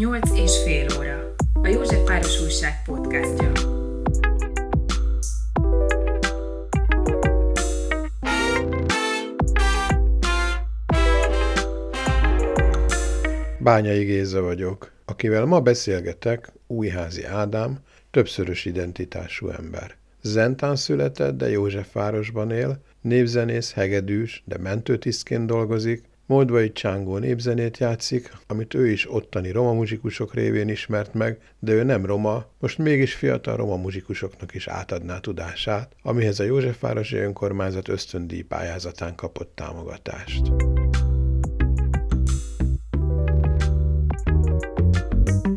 Nyolc 0.00 0.30
és 0.38 0.62
fél 0.64 0.86
óra. 0.98 1.34
A 1.62 1.68
József 1.68 2.04
Páros 2.04 2.42
Újság 2.42 2.82
podcastja. 2.84 3.52
Bányai 13.58 14.04
Géza 14.04 14.40
vagyok. 14.40 14.92
Akivel 15.04 15.44
ma 15.44 15.60
beszélgetek, 15.60 16.52
Újházi 16.66 17.24
Ádám, 17.24 17.78
többszörös 18.10 18.64
identitású 18.64 19.48
ember. 19.48 19.96
Zentán 20.22 20.76
született, 20.76 21.36
de 21.36 21.50
Józsefvárosban 21.50 22.50
él, 22.50 22.82
népzenész, 23.00 23.72
hegedűs, 23.72 24.42
de 24.46 24.58
mentőtisztként 24.58 25.46
dolgozik, 25.46 26.04
Moldvai 26.30 26.72
Csángó 26.72 27.18
népzenét 27.18 27.78
játszik, 27.78 28.32
amit 28.46 28.74
ő 28.74 28.90
is 28.90 29.12
ottani 29.12 29.50
roma 29.50 29.72
muzsikusok 29.72 30.34
révén 30.34 30.68
ismert 30.68 31.14
meg, 31.14 31.38
de 31.58 31.72
ő 31.72 31.82
nem 31.82 32.06
roma, 32.06 32.44
most 32.58 32.78
mégis 32.78 33.14
fiatal 33.14 33.56
roma 33.56 33.76
muzsikusoknak 33.76 34.54
is 34.54 34.68
átadná 34.68 35.18
tudását, 35.18 35.96
amihez 36.02 36.40
a 36.40 36.44
Józsefvárosi 36.44 37.16
Önkormányzat 37.16 37.88
ösztöndíj 37.88 38.42
pályázatán 38.42 39.14
kapott 39.14 39.52
támogatást. 39.54 40.42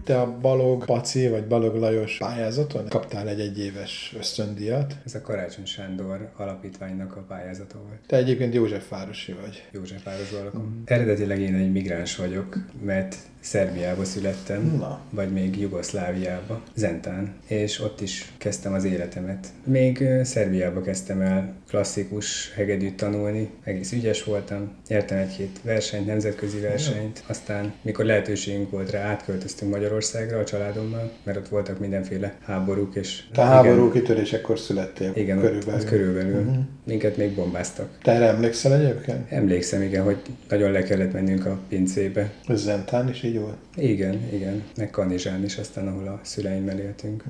Te 0.03 0.20
a 0.20 0.38
Balog 0.41 0.85
Paci 0.85 1.27
vagy 1.27 1.48
Balog 1.48 1.75
Lajos 1.75 2.17
pályázaton 2.17 2.88
kaptál 2.88 3.27
egy 3.27 3.39
egyéves 3.39 4.13
ösztöndíjat. 4.17 4.95
Ez 5.05 5.16
a 5.16 5.21
Karácsony 5.21 5.66
Sándor 5.66 6.30
alapítványnak 6.38 7.16
a 7.16 7.25
pályázata 7.27 7.77
volt. 7.88 7.99
Te 8.08 8.16
egyébként 8.17 8.53
Józsefvárosi 8.53 9.35
vagy. 9.41 9.63
Józsefvárosban 9.71 10.44
lakom. 10.44 10.61
Mm. 10.61 10.81
Eredetileg 10.86 11.39
én 11.39 11.55
egy 11.55 11.72
migráns 11.72 12.16
vagyok, 12.16 12.58
mert 12.81 13.16
Szerbiába 13.39 14.05
születtem, 14.05 14.75
Na. 14.78 15.00
vagy 15.09 15.31
még 15.31 15.59
Jugoszláviába, 15.59 16.61
Zentán, 16.75 17.33
és 17.47 17.80
ott 17.81 18.02
is 18.02 18.31
kezdtem 18.38 18.73
az 18.73 18.83
életemet. 18.83 19.47
Még 19.63 20.03
Szerbiába 20.23 20.81
kezdtem 20.81 21.22
el 21.22 21.53
klasszikus 21.73 22.53
hegedűt 22.55 22.95
tanulni, 22.95 23.49
egész 23.63 23.91
ügyes 23.91 24.23
voltam, 24.23 24.71
nyertem 24.88 25.17
egy-két 25.17 25.59
versenyt, 25.63 26.05
nemzetközi 26.05 26.59
versenyt, 26.59 27.23
aztán 27.27 27.73
mikor 27.81 28.05
lehetőségünk 28.05 28.69
volt 28.69 28.91
rá, 28.91 28.99
átköltöztünk 28.99 29.71
Magyarországra 29.71 30.39
a 30.39 30.44
családommal, 30.44 31.11
mert 31.23 31.38
ott 31.38 31.47
voltak 31.47 31.79
mindenféle 31.79 32.35
háborúk, 32.45 32.95
és 32.95 33.23
Te 33.31 33.41
háború 33.41 33.91
kitörésekor 33.91 34.59
születtél 34.59 35.11
igen, 35.16 35.39
körülbelül. 35.39 35.79
Az 35.79 35.85
körülbelül. 35.85 36.39
Uh-huh. 36.39 36.63
Minket 36.85 37.17
még 37.17 37.35
bombáztak. 37.35 37.97
Te 38.01 38.11
erre 38.11 38.27
emlékszel 38.27 38.73
egyébként? 38.73 39.31
Emlékszem, 39.31 39.81
igen, 39.81 40.03
hogy 40.03 40.17
nagyon 40.49 40.71
le 40.71 40.83
kellett 40.83 41.13
mennünk 41.13 41.45
a 41.45 41.59
pincébe. 41.69 42.31
Ez 42.47 42.61
Zentán 42.61 43.09
is 43.09 43.23
így 43.23 43.39
volt? 43.39 43.57
Igen, 43.75 44.21
igen. 44.33 44.63
Meg 44.77 44.89
Kanizsán 44.89 45.44
is, 45.44 45.57
aztán 45.57 45.88
ahol 45.88 46.07
a 46.07 46.19
szüleimmel 46.23 46.79
éltünk. 46.79 47.23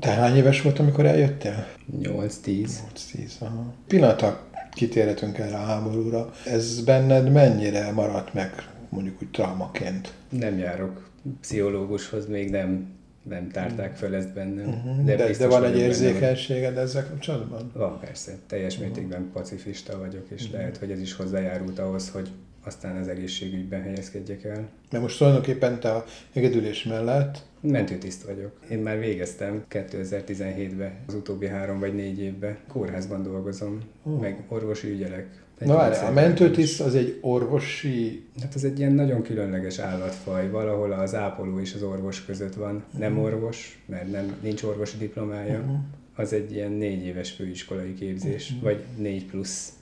Te 0.00 0.10
hány 0.10 0.36
éves 0.36 0.62
volt, 0.62 0.78
amikor 0.78 1.06
eljöttél? 1.06 1.66
8-10. 2.02 2.70
8-10, 2.94 3.30
aha. 3.38 3.74
Pillanatra 3.86 4.46
kitérhetünk 4.72 5.38
erre 5.38 5.56
a 5.56 5.64
háborúra. 5.64 6.32
Ez 6.44 6.84
benned 6.84 7.32
mennyire 7.32 7.92
maradt 7.92 8.34
meg 8.34 8.68
mondjuk 8.88 9.22
úgy 9.22 9.30
traumaként? 9.30 10.12
Nem 10.28 10.58
járok 10.58 11.10
pszichológushoz, 11.40 12.26
még 12.26 12.50
nem, 12.50 12.88
nem 13.22 13.48
tárták 13.50 13.96
föl 13.96 14.14
ezt 14.14 14.32
bennem. 14.34 14.68
Uh-huh. 14.68 15.04
De, 15.04 15.16
de, 15.16 15.36
de 15.36 15.46
van 15.46 15.64
egy 15.64 15.76
érzékenységed 15.78 16.76
ezzel 16.76 17.08
kapcsolatban? 17.08 17.70
Van 17.74 17.98
persze, 18.00 18.32
teljes 18.46 18.78
mértékben 18.78 19.30
pacifista 19.32 19.98
vagyok, 19.98 20.26
és 20.34 20.50
lehet, 20.50 20.76
hogy 20.76 20.90
ez 20.90 21.00
is 21.00 21.12
hozzájárult 21.12 21.78
ahhoz, 21.78 22.10
hogy 22.10 22.30
aztán 22.66 22.96
az 22.96 23.08
egészségügyben 23.08 23.82
helyezkedjek 23.82 24.44
el. 24.44 24.68
Mert 24.90 25.02
most 25.02 25.18
tulajdonképpen 25.18 25.80
te 25.80 25.90
a 25.90 26.04
hegedülés 26.32 26.84
mellett 26.84 27.44
Mentőtiszt 27.60 28.22
vagyok. 28.22 28.52
Én 28.70 28.78
már 28.78 28.98
végeztem 28.98 29.64
2017-ben, 29.70 30.92
az 31.06 31.14
utóbbi 31.14 31.46
három 31.46 31.78
vagy 31.78 31.94
négy 31.94 32.20
évben. 32.20 32.56
Kórházban 32.68 33.22
dolgozom, 33.22 33.80
Ó. 34.06 34.16
meg 34.18 34.44
orvosi 34.48 34.88
ügyelek. 34.90 35.26
Egy 35.58 35.66
Na 35.66 35.74
várj, 35.74 36.06
a 36.06 36.10
mentőtiszt 36.12 36.80
az 36.80 36.94
egy 36.94 37.18
orvosi... 37.20 38.24
Hát 38.40 38.54
ez 38.54 38.64
egy 38.64 38.78
ilyen 38.78 38.92
nagyon 38.92 39.22
különleges 39.22 39.78
állatfaj, 39.78 40.50
valahol 40.50 40.92
az 40.92 41.14
ápoló 41.14 41.60
és 41.60 41.74
az 41.74 41.82
orvos 41.82 42.24
között 42.24 42.54
van. 42.54 42.84
Nem 42.98 43.18
orvos, 43.18 43.82
mert 43.86 44.10
nem, 44.10 44.36
nincs 44.42 44.62
orvosi 44.62 44.96
diplomája, 44.96 45.58
Mhm. 45.58 45.74
az 46.14 46.32
egy 46.32 46.52
ilyen 46.52 46.72
négy 46.72 47.04
éves 47.04 47.30
főiskolai 47.30 47.94
képzés, 47.94 48.52
vagy 48.62 48.84
négy 48.96 49.26
plusz 49.26 49.72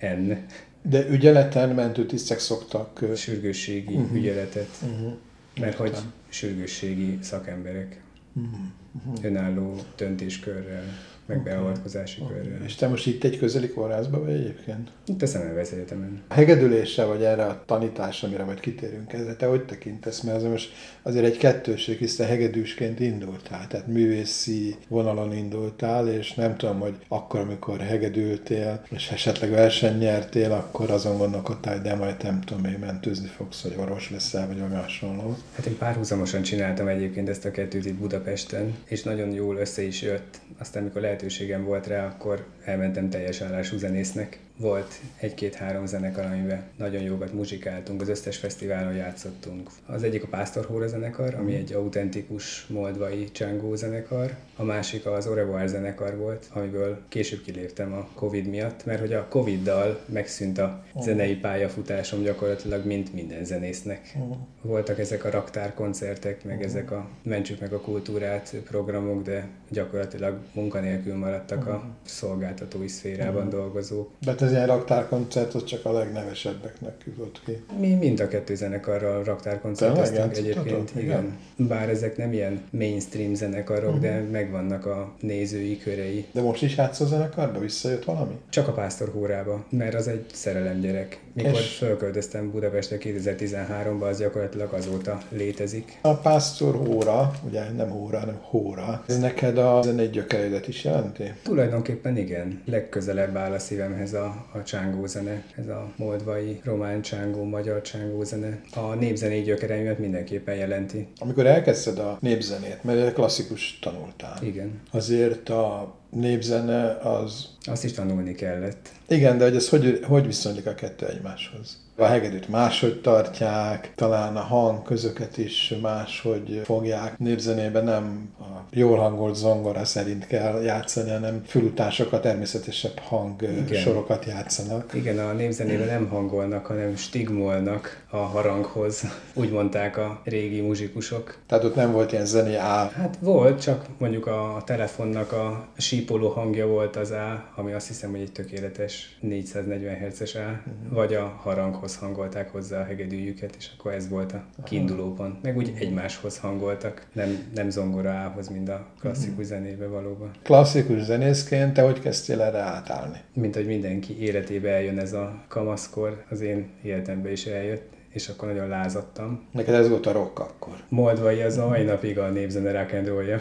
N 0.00 0.32
De 0.82 1.08
ügyeleten 1.08 1.68
mentőtisztek 1.74 2.38
szoktak... 2.38 3.04
sürgősségi 3.16 3.96
Mhm. 3.96 4.14
ügyeletet, 4.16 4.68
Uh-huh. 4.82 5.12
mert 5.60 5.76
hogy 5.76 5.96
sürgősségi 6.28 7.18
szakemberek 7.22 8.00
Uh-huh. 8.34 9.24
önálló 9.24 9.76
döntéskörrel, 9.96 10.84
meg 11.32 11.42
beavatkozási 11.42 12.22
körrel. 12.28 12.64
És 12.64 12.74
te 12.74 12.88
most 12.88 13.06
itt 13.06 13.24
egy 13.24 13.38
közeli 13.38 13.68
kórházba 13.68 14.20
vagy 14.20 14.32
egyébként? 14.32 14.90
Itt 15.06 15.22
a 15.22 15.26
Szemelweis 15.26 15.70
Egyetemen. 15.70 16.22
A 16.28 16.34
hegedülésre, 16.34 17.04
vagy 17.04 17.22
erre 17.22 17.44
a 17.44 17.62
tanításra, 17.66 18.28
amire 18.28 18.44
majd 18.44 18.60
kitérünk 18.60 19.12
ezzel, 19.12 19.36
te 19.36 19.46
hogy 19.46 19.64
tekintesz? 19.64 20.20
Mert 20.20 20.36
ez 20.36 20.42
most 20.42 20.72
azért 21.02 21.24
egy 21.24 21.36
kettőség, 21.36 21.98
hiszen 21.98 22.26
hegedűsként 22.26 23.00
indultál, 23.00 23.66
tehát 23.68 23.86
művészi 23.86 24.76
vonalon 24.88 25.32
indultál, 25.36 26.08
és 26.08 26.34
nem 26.34 26.56
tudom, 26.56 26.80
hogy 26.80 26.94
akkor, 27.08 27.40
amikor 27.40 27.80
hegedültél, 27.80 28.82
és 28.90 29.10
esetleg 29.10 29.50
verseny 29.50 29.98
nyertél, 29.98 30.52
akkor 30.52 30.90
azon 30.90 31.16
gondolkodtál, 31.16 31.74
hogy 31.74 31.82
de 31.82 31.94
majd 31.94 32.22
nem 32.22 32.40
tudom, 32.40 32.62
még 32.62 32.78
mentőzni 32.78 33.28
fogsz, 33.28 33.62
vagy 33.62 33.76
orvos 33.78 34.10
leszel, 34.10 34.46
vagy 34.46 34.56
valami 34.58 34.74
hasonló. 34.74 35.36
Hát 35.56 35.66
én 35.66 35.78
párhuzamosan 35.78 36.42
csináltam 36.42 36.88
egyébként 36.88 37.28
ezt 37.28 37.44
a 37.44 37.50
kettőt 37.50 37.86
itt 37.86 37.94
Budapesten, 37.94 38.74
és 38.84 39.02
nagyon 39.02 39.30
jól 39.30 39.56
össze 39.56 39.82
is 39.82 40.02
jött. 40.02 40.40
Aztán, 40.58 40.82
amikor 40.82 41.02
lehetőségem 41.22 41.64
volt 41.64 41.86
rá, 41.86 42.06
akkor 42.06 42.46
elmentem 42.64 43.10
teljes 43.10 43.40
állású 43.40 43.76
zenésznek. 43.78 44.38
Volt 44.56 45.00
egy-két-három 45.16 45.86
zenekar, 45.86 46.24
amiben 46.24 46.62
nagyon 46.76 47.02
jókat 47.02 47.32
muzsikáltunk, 47.32 48.00
az 48.00 48.08
összes 48.08 48.36
fesztiválon 48.36 48.94
játszottunk. 48.94 49.70
Az 49.86 50.02
egyik 50.02 50.22
a 50.22 50.26
Pásztor 50.26 50.88
zenekar, 50.88 51.34
ami 51.34 51.54
egy 51.54 51.72
autentikus 51.72 52.66
moldvai 52.66 53.30
csángó 53.30 53.74
zenekar, 53.74 54.34
a 54.56 54.62
másik 54.62 55.06
az 55.06 55.26
Orevoir 55.26 55.68
zenekar 55.68 56.16
volt, 56.16 56.46
amiből 56.52 56.98
később 57.08 57.42
kiléptem 57.42 57.92
a 57.92 58.08
Covid 58.14 58.46
miatt, 58.46 58.84
mert 58.84 59.00
hogy 59.00 59.12
a 59.12 59.26
Covid-dal 59.28 60.00
megszűnt 60.06 60.58
a 60.58 60.84
zenei 61.00 61.36
pályafutásom 61.36 62.22
gyakorlatilag, 62.22 62.86
mint 62.86 63.12
minden 63.12 63.44
zenésznek. 63.44 64.16
Voltak 64.62 64.98
ezek 64.98 65.24
a 65.24 65.30
raktárkoncertek, 65.30 66.44
meg 66.44 66.62
ezek 66.62 66.90
a 66.90 67.08
mentsük 67.22 67.60
meg 67.60 67.72
a 67.72 67.80
kultúrát 67.80 68.56
programok, 68.64 69.22
de 69.22 69.48
gyakorlatilag 69.70 70.38
munkanélkül 70.54 71.16
maradtak 71.16 71.66
a 71.66 71.84
szolgáltatói 72.04 72.88
szférában 72.88 73.48
dolgozók. 73.48 74.10
De 74.20 74.34
ez 74.42 74.50
ilyen 74.50 74.66
raktárkoncert, 74.66 75.54
az 75.54 75.64
csak 75.64 75.84
a 75.84 75.92
legnevesebbeknek 75.92 76.94
jutott 77.06 77.40
ki. 77.44 77.64
Mi 77.78 77.94
mind 77.94 78.20
a 78.20 78.28
kettő 78.28 78.54
zenekarral 78.54 79.24
raktárkoncerteztünk 79.24 80.36
egyébként. 80.36 80.90
Igen? 80.94 81.04
Igen. 81.04 81.38
Bár 81.56 81.88
ezek 81.88 82.16
nem 82.16 82.32
ilyen 82.32 82.62
mainstream 82.70 83.34
zenekarok, 83.34 83.98
de 83.98 84.20
megvannak 84.30 84.86
a 84.86 85.14
nézői 85.20 85.78
körei. 85.78 86.26
De 86.32 86.40
most 86.40 86.62
is 86.62 86.76
játszol 86.76 87.06
zenekarba? 87.06 87.58
Visszajött 87.58 88.04
valami? 88.04 88.34
Csak 88.48 88.68
a 88.68 88.72
Pásztor 88.72 89.08
hórába, 89.08 89.64
mert 89.70 89.94
az 89.94 90.08
egy 90.08 90.24
szerelemgyerek. 90.32 91.20
Mikor 91.34 91.52
És- 91.52 91.76
fölköltöztem 91.76 92.50
Budapestre 92.50 92.96
2013-ban, 93.00 94.08
az 94.08 94.18
gyakorlatilag 94.18 94.72
azóta 94.72 95.18
létezik. 95.28 95.98
A 96.02 96.14
pásztor 96.14 96.74
hóra, 96.74 97.30
ugye 97.48 97.70
nem 97.70 97.88
hóra, 97.88 98.18
hanem 98.18 98.38
hóra, 98.40 99.04
ez 99.08 99.18
neked 99.18 99.58
a 99.58 99.82
zenei 99.82 100.08
gyökereidet 100.08 100.68
is 100.68 100.84
jelenti? 100.84 101.32
Tulajdonképpen 101.42 102.16
igen. 102.16 102.62
Legközelebb 102.64 103.36
áll 103.36 103.52
a 103.52 103.58
szívemhez 103.58 104.12
a, 104.14 104.46
a 104.52 104.62
csángó 104.62 105.06
zene, 105.06 105.42
ez 105.56 105.68
a 105.68 105.92
moldvai 105.96 106.60
román 106.64 107.02
csángó, 107.02 107.44
magyar 107.44 107.80
csángó 107.82 108.24
zene. 108.24 108.60
A 108.74 108.94
népzenei 108.94 109.42
gyökereimet 109.42 109.98
mindenképpen 109.98 110.54
jelenti. 110.54 111.08
Amikor 111.18 111.46
elkezdted 111.46 111.98
a 111.98 112.16
népzenét, 112.20 112.84
mert 112.84 113.12
klasszikus 113.12 113.78
tanultál, 113.82 114.36
Igen. 114.42 114.80
azért 114.90 115.48
a 115.48 115.94
népzene 116.12 116.96
az... 116.96 117.48
Azt 117.64 117.84
is 117.84 117.92
tanulni 117.92 118.34
kellett. 118.34 118.88
Igen, 119.08 119.38
de 119.38 119.44
hogy 119.44 119.56
ez 119.56 119.68
hogy, 119.68 120.00
hogy 120.04 120.26
viszonylik 120.26 120.66
a 120.66 120.74
kettő 120.74 121.06
egymáshoz? 121.06 121.81
A 121.96 122.04
hegedűt 122.04 122.48
máshogy 122.48 123.00
tartják, 123.00 123.92
talán 123.94 124.36
a 124.36 124.40
hangközöket 124.40 125.38
is 125.38 125.74
máshogy 125.82 126.60
fogják. 126.64 127.18
Népzenében 127.18 127.84
nem 127.84 128.28
a 128.40 128.44
jól 128.70 128.98
hangolt 128.98 129.34
zongora 129.34 129.84
szerint 129.84 130.26
kell 130.26 130.62
játszani, 130.62 131.10
hanem 131.10 131.42
fülutásokat, 131.46 132.22
természetesebb 132.22 132.98
hang 132.98 133.42
Igen. 133.42 133.80
sorokat 133.80 134.24
játszanak. 134.24 134.94
Igen, 134.94 135.18
a 135.18 135.32
népzenében 135.32 135.86
nem 135.86 136.08
hangolnak, 136.08 136.66
hanem 136.66 136.96
stigmolnak 136.96 138.04
a 138.10 138.16
haranghoz. 138.16 139.04
Úgy 139.34 139.50
mondták 139.50 139.96
a 139.96 140.20
régi 140.24 140.60
muzsikusok. 140.60 141.36
Tehát 141.46 141.64
ott 141.64 141.74
nem 141.74 141.92
volt 141.92 142.12
ilyen 142.12 142.26
zené 142.26 142.54
áll. 142.54 142.90
Hát 142.90 143.16
volt, 143.20 143.60
csak 143.60 143.86
mondjuk 143.98 144.26
a 144.26 144.62
telefonnak 144.66 145.32
a 145.32 145.66
sípoló 145.76 146.28
hangja 146.28 146.66
volt 146.66 146.96
az 146.96 147.10
A, 147.10 147.44
ami 147.56 147.72
azt 147.72 147.86
hiszem, 147.86 148.10
hogy 148.10 148.20
egy 148.20 148.32
tökéletes 148.32 149.16
440 149.20 149.94
Hz-es 149.96 150.34
A, 150.34 150.38
uh-huh. 150.38 150.94
vagy 150.94 151.14
a 151.14 151.40
haranghoz 151.82 151.96
hangolták 151.96 152.50
hozzá 152.50 152.80
a 152.80 152.84
hegedűjüket, 152.84 153.56
és 153.58 153.70
akkor 153.78 153.92
ez 153.92 154.08
volt 154.08 154.32
a 154.32 154.44
kiinduló 154.64 155.12
pont. 155.12 155.42
Meg 155.42 155.56
úgy 155.56 155.72
egymáshoz 155.78 156.38
hangoltak, 156.38 157.06
nem, 157.12 157.38
nem 157.54 157.70
zongora 157.70 158.24
A-hoz, 158.24 158.48
mint 158.48 158.68
a 158.68 158.86
klasszikus 159.00 159.30
uh-huh. 159.30 159.46
zenébe 159.46 159.86
valóban. 159.86 160.30
Klasszikus 160.42 161.02
zenészként 161.02 161.72
te 161.72 161.82
hogy 161.82 162.00
kezdtél 162.00 162.40
erre 162.40 162.58
átállni? 162.58 163.18
Mint 163.34 163.54
hogy 163.54 163.66
mindenki 163.66 164.20
életébe 164.20 164.70
eljön 164.70 164.98
ez 164.98 165.12
a 165.12 165.44
kamaszkor, 165.48 166.24
az 166.30 166.40
én 166.40 166.70
életembe 166.82 167.32
is 167.32 167.46
eljött 167.46 167.90
és 168.12 168.28
akkor 168.28 168.48
nagyon 168.48 168.68
lázadtam. 168.68 169.48
Neked 169.50 169.74
ez 169.74 169.88
volt 169.88 170.06
a 170.06 170.12
rock 170.12 170.38
akkor? 170.38 170.74
Moldvai 170.88 171.40
az 171.40 171.58
a 171.58 171.68
mai 171.68 171.82
napig 171.82 172.18
a 172.18 172.28
népzene 172.28 172.72
rock 172.72 172.92
and 172.92 173.06
roll 173.06 173.24
uh-huh. 173.24 173.40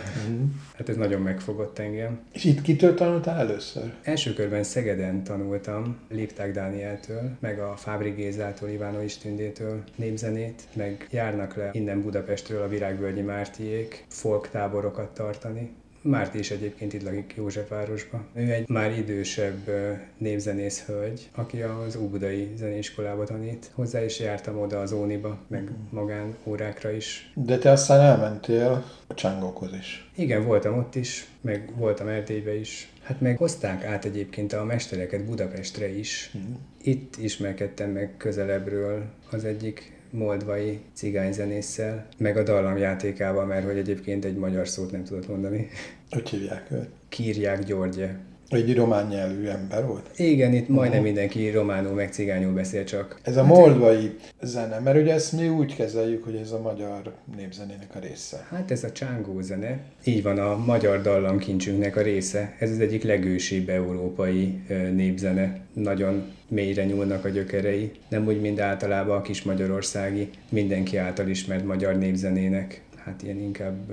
Hát 0.77 0.89
ez 0.89 0.95
nagyon 0.95 1.21
megfogott 1.21 1.79
engem. 1.79 2.19
És 2.31 2.43
itt 2.43 2.61
kitől 2.61 2.93
tanultál 2.93 3.39
először? 3.39 3.93
Első 4.03 4.33
körben 4.33 4.63
Szegeden 4.63 5.23
tanultam, 5.23 5.97
Lipták 6.09 6.51
Dánieltől, 6.51 7.29
meg 7.39 7.59
a 7.59 7.75
Fábri 7.77 8.09
Gézától, 8.09 8.69
Ivánó 8.69 9.01
Istündétől 9.01 9.83
népzenét, 9.95 10.61
meg 10.73 11.07
járnak 11.11 11.55
le 11.55 11.69
innen 11.73 12.01
Budapestről 12.01 12.61
a 12.61 12.67
Virágvölgyi 12.67 13.21
Mártiék 13.21 14.05
folk 14.09 14.49
táborokat 14.49 15.13
tartani. 15.13 15.79
Márti 16.01 16.39
is 16.39 16.51
egyébként 16.51 16.93
itt 16.93 17.03
lakik 17.03 17.33
Józsefvárosban. 17.37 18.25
Ő 18.33 18.51
egy 18.51 18.69
már 18.69 18.97
idősebb 18.97 19.69
népzenész 20.17 20.85
hölgy, 20.85 21.29
aki 21.35 21.61
az 21.61 21.95
Óbudai 21.95 22.51
Zenéiskolába 22.55 23.23
tanít. 23.23 23.71
Hozzá 23.73 24.03
is 24.03 24.19
jártam 24.19 24.59
oda 24.59 24.79
az 24.79 24.91
Óniba, 24.91 25.37
meg 25.47 25.63
mhm. 25.63 25.73
magán 25.89 26.35
órákra 26.43 26.91
is. 26.91 27.31
De 27.35 27.57
te 27.57 27.71
aztán 27.71 27.99
elmentél 27.99 28.85
a 29.07 29.13
csángókhoz 29.13 29.73
is. 29.73 30.09
Igen, 30.15 30.45
voltam 30.45 30.77
ott 30.77 30.95
is, 30.95 31.27
meg 31.41 31.71
voltam 31.75 32.07
Erdélybe 32.07 32.55
is. 32.55 32.91
Hát 33.03 33.21
meg 33.21 33.37
hozták 33.37 33.83
át 33.83 34.05
egyébként 34.05 34.53
a 34.53 34.63
mestereket 34.63 35.25
Budapestre 35.25 35.97
is. 35.97 36.31
Mm. 36.37 36.53
Itt 36.81 37.17
ismerkedtem 37.17 37.89
meg 37.89 38.13
közelebbről 38.17 39.03
az 39.31 39.45
egyik 39.45 40.00
moldvai 40.11 40.79
cigányzenésszel, 40.93 42.07
meg 42.17 42.37
a 42.37 42.43
dallamjátékával, 42.43 43.45
mert 43.45 43.65
hogy 43.65 43.77
egyébként 43.77 44.25
egy 44.25 44.35
magyar 44.35 44.67
szót 44.67 44.91
nem 44.91 45.03
tudott 45.03 45.27
mondani. 45.27 45.67
Hogy 46.09 46.29
hívják 46.29 46.71
őt? 46.71 46.89
Kírják 47.09 47.63
Györgye. 47.63 48.15
Egy 48.51 48.75
román 48.75 49.07
nyelvű 49.07 49.45
ember 49.45 49.85
volt? 49.85 50.09
Igen, 50.15 50.53
itt 50.53 50.67
majdnem 50.67 50.87
uh-huh. 50.87 51.03
mindenki 51.03 51.49
románul, 51.49 51.93
meg 51.93 52.11
cigányul 52.11 52.53
beszél 52.53 52.83
csak. 52.83 53.19
Ez 53.23 53.37
a 53.37 53.43
moldvai 53.43 54.15
zene, 54.41 54.79
mert 54.79 54.97
ugye 54.97 55.13
ezt 55.13 55.31
mi 55.31 55.49
úgy 55.49 55.75
kezeljük, 55.75 56.23
hogy 56.23 56.35
ez 56.35 56.51
a 56.51 56.61
magyar 56.61 57.13
népzenének 57.35 57.95
a 57.95 57.99
része. 57.99 58.47
Hát 58.49 58.71
ez 58.71 58.83
a 58.83 58.91
csángó 58.91 59.41
zene. 59.41 59.79
Így 60.03 60.23
van, 60.23 60.37
a 60.37 60.57
magyar 60.57 61.01
dallamkincsünknek 61.01 61.95
a 61.95 62.01
része. 62.01 62.55
Ez 62.59 62.71
az 62.71 62.79
egyik 62.79 63.03
legősibb 63.03 63.69
európai 63.69 64.61
népzene. 64.93 65.59
Nagyon 65.73 66.23
mélyre 66.47 66.85
nyúlnak 66.85 67.25
a 67.25 67.29
gyökerei. 67.29 67.91
Nem 68.09 68.27
úgy, 68.27 68.41
mint 68.41 68.59
általában 68.59 69.17
a 69.17 69.21
kis 69.21 69.43
magyarországi, 69.43 70.29
mindenki 70.49 70.97
által 70.97 71.27
ismert 71.27 71.65
magyar 71.65 71.97
népzenének. 71.97 72.81
Hát 72.95 73.23
ilyen 73.23 73.37
inkább 73.37 73.91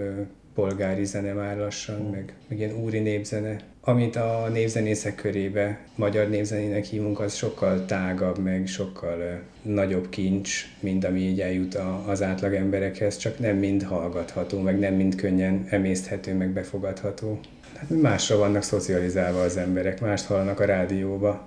polgári 0.55 1.05
zene 1.05 1.33
már 1.33 1.57
lassan, 1.57 2.01
mm. 2.01 2.11
meg, 2.11 2.35
meg 2.49 2.59
ilyen 2.59 2.83
úri 2.83 2.99
népzene. 2.99 3.57
Amit 3.89 4.17
a 4.17 4.49
népzenészek 4.53 5.15
körébe 5.15 5.79
magyar 5.95 6.29
népzenének 6.29 6.85
hívunk, 6.85 7.21
az 7.21 7.35
sokkal 7.35 7.85
tágabb, 7.85 8.39
meg 8.39 8.67
sokkal 8.67 9.41
nagyobb 9.63 10.09
kincs, 10.09 10.67
mint 10.81 11.05
ami 11.05 11.21
így 11.21 11.41
eljut 11.41 11.75
a, 11.75 12.05
az 12.07 12.23
átlag 12.23 12.55
emberekhez, 12.55 13.17
csak 13.17 13.39
nem 13.39 13.57
mind 13.57 13.83
hallgatható, 13.83 14.61
meg 14.61 14.79
nem 14.79 14.95
mind 14.95 15.15
könnyen 15.15 15.67
emészthető, 15.69 16.35
meg 16.35 16.51
befogadható. 16.51 17.41
Hát 17.77 17.91
másra 17.91 18.37
vannak 18.37 18.63
szocializálva 18.63 19.41
az 19.41 19.57
emberek, 19.57 20.01
mást 20.01 20.27
hallanak 20.27 20.61
a 20.61 20.65
rádióba, 20.65 21.47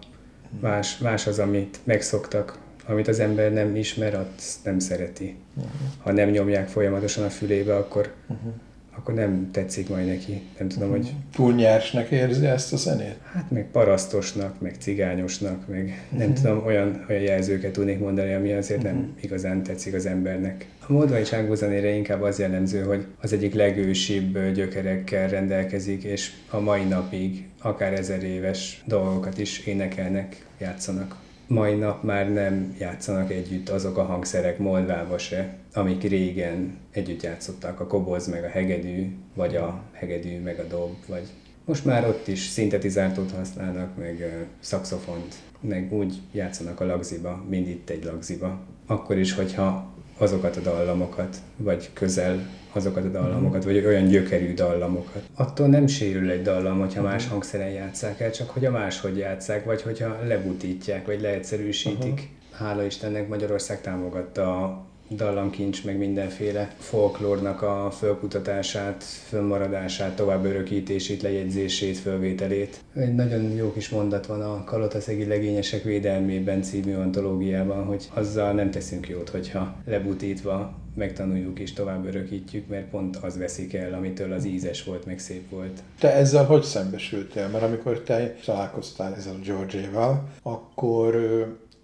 más, 0.60 0.98
más 0.98 1.28
az, 1.28 1.40
amit 1.40 1.80
megszoktak, 1.84 2.58
amit 2.86 3.08
az 3.08 3.20
ember 3.20 3.54
nem 3.54 3.76
ismer, 3.76 4.14
azt 4.14 4.64
nem 4.64 4.80
szereti. 4.80 5.36
Uh-huh. 5.56 5.72
Ha 6.00 6.12
nem 6.12 6.30
nyomják 6.30 6.68
folyamatosan 6.68 7.24
a 7.24 7.30
fülébe, 7.30 7.76
akkor 7.76 8.14
uh-huh 8.28 8.54
akkor 9.02 9.14
nem 9.14 9.50
tetszik 9.52 9.90
majd 9.90 10.06
neki. 10.06 10.42
Nem 10.58 10.68
tudom, 10.68 10.90
hogy... 10.90 11.14
Túl 11.36 11.54
nyersnek 11.54 12.10
érzi 12.10 12.46
ezt 12.46 12.74
a 12.74 12.78
zenét? 12.78 13.16
Hát 13.34 13.52
meg 13.52 13.68
parasztosnak, 13.72 14.62
meg 14.62 14.76
cigányosnak, 14.80 15.68
meg 15.68 16.08
nem 16.10 16.30
uh-huh. 16.30 16.44
tudom, 16.44 16.66
olyan, 16.66 17.06
olyan 17.10 17.22
jelzőket 17.22 17.72
tudnék 17.72 18.00
mondani, 18.00 18.34
ami 18.34 18.54
azért 18.54 18.84
uh-huh. 18.84 18.96
nem 18.96 19.06
mhm. 19.08 19.18
igazán 19.22 19.64
tetszik 19.64 19.94
az 19.94 20.06
embernek. 20.06 20.66
A 20.88 20.92
moldvai 20.92 21.24
csángó 21.24 21.56
zenére 21.56 21.90
inkább 21.90 22.22
az 22.22 22.40
jellemző, 22.40 22.84
hogy 22.84 23.06
az 23.22 23.34
egyik 23.34 23.54
legősibb 23.54 24.52
gyökerekkel 24.54 25.30
rendelkezik, 25.30 26.04
és 26.04 26.32
a 26.50 26.60
mai 26.60 26.84
napig 26.84 27.48
akár 27.62 27.94
ezer 27.94 28.24
éves 28.24 28.84
dolgokat 28.86 29.38
is 29.38 29.66
énekelnek, 29.66 30.46
játszanak 30.58 31.16
mai 31.52 31.76
nap 31.76 32.04
már 32.04 32.34
nem 32.34 32.76
játszanak 32.80 33.32
együtt 33.32 33.70
azok 33.70 33.98
a 33.98 34.04
hangszerek 34.04 34.58
Moldvába 34.58 35.18
se, 35.18 35.58
amik 35.74 36.02
régen 36.04 36.78
együtt 36.92 37.22
játszottak, 37.22 37.80
a 37.80 37.88
koboz 37.88 38.28
meg 38.28 38.44
a 38.44 38.48
hegedű, 38.48 39.08
vagy 39.36 39.56
a 39.56 39.84
hegedű 39.92 40.40
meg 40.40 40.60
a 40.60 40.68
dob, 40.68 40.96
vagy 41.08 41.28
most 41.66 41.86
már 41.86 42.08
ott 42.08 42.28
is 42.28 42.40
szintetizátorot 42.40 43.32
használnak, 43.32 43.98
meg 43.98 44.46
szakszofont, 44.60 45.36
meg 45.60 45.94
úgy 45.94 46.22
játszanak 46.32 46.80
a 46.80 46.86
lagziba, 46.86 47.46
mind 47.50 47.68
itt 47.68 47.90
egy 47.90 48.04
lagziba. 48.04 48.60
Akkor 48.86 49.18
is, 49.18 49.34
hogyha 49.34 49.91
azokat 50.22 50.56
a 50.56 50.60
dallamokat, 50.60 51.36
vagy 51.58 51.90
közel 51.94 52.50
azokat 52.74 53.06
a 53.06 53.08
dallamokat, 53.08 53.64
vagy 53.64 53.86
olyan 53.86 54.08
gyökerű 54.08 54.54
dallamokat. 54.54 55.24
Attól 55.36 55.68
nem 55.68 55.88
sérül 55.88 56.30
egy 56.30 56.42
dallam, 56.42 56.80
hogyha 56.80 57.02
más 57.02 57.28
hangszeren 57.28 57.70
játszák 57.70 58.20
el, 58.20 58.32
csak 58.32 58.50
hogy 58.50 58.66
a 58.66 58.72
máshogy 58.72 59.18
játszák, 59.18 59.66
vagy 59.66 59.82
hogyha 59.82 60.18
lebutítják, 60.28 61.06
vagy 61.06 61.22
leegyszerűsítik. 61.22 62.12
Uh-huh. 62.12 62.68
Hála 62.68 62.84
Istennek 62.84 63.28
Magyarország 63.28 63.82
támogatta 63.82 64.78
dallamkincs, 65.16 65.86
meg 65.86 65.98
mindenféle 65.98 66.76
folklórnak 66.78 67.62
a 67.62 67.92
fölkutatását, 67.92 69.04
fönnmaradását, 69.04 70.16
tovább 70.16 70.46
örökítését, 70.46 71.22
lejegyzését, 71.22 71.98
fölvételét. 71.98 72.80
Egy 72.96 73.16
nagyon 73.16 73.52
jó 73.52 73.72
kis 73.72 73.90
mondat 73.90 74.26
van 74.26 74.42
a 74.42 74.64
Kalotaszegi 74.64 75.26
legényesek 75.26 75.84
védelmében 75.84 76.62
című 76.62 76.94
antológiában, 76.94 77.86
hogy 77.86 78.10
azzal 78.14 78.52
nem 78.52 78.72
teszünk 78.72 79.08
jót, 79.08 79.30
hogyha 79.30 79.76
lebutítva 79.86 80.80
megtanuljuk 80.96 81.60
és 81.60 81.74
tovább 81.74 82.06
örökítjük, 82.06 82.68
mert 82.68 82.90
pont 82.90 83.16
az 83.16 83.38
veszik 83.38 83.74
el, 83.74 83.94
amitől 83.94 84.34
az 84.34 84.46
ízes 84.46 84.84
volt, 84.84 85.06
meg 85.06 85.20
szép 85.20 85.50
volt. 85.50 85.84
Te 86.00 86.14
ezzel 86.14 86.46
hogy 86.46 86.64
szembesültél? 86.64 87.48
Mert 87.48 87.64
amikor 87.64 88.00
te 88.00 88.36
találkoztál 88.46 89.16
ezzel 89.16 89.34
a 89.34 89.46
George-val, 89.46 90.24
akkor 90.42 91.16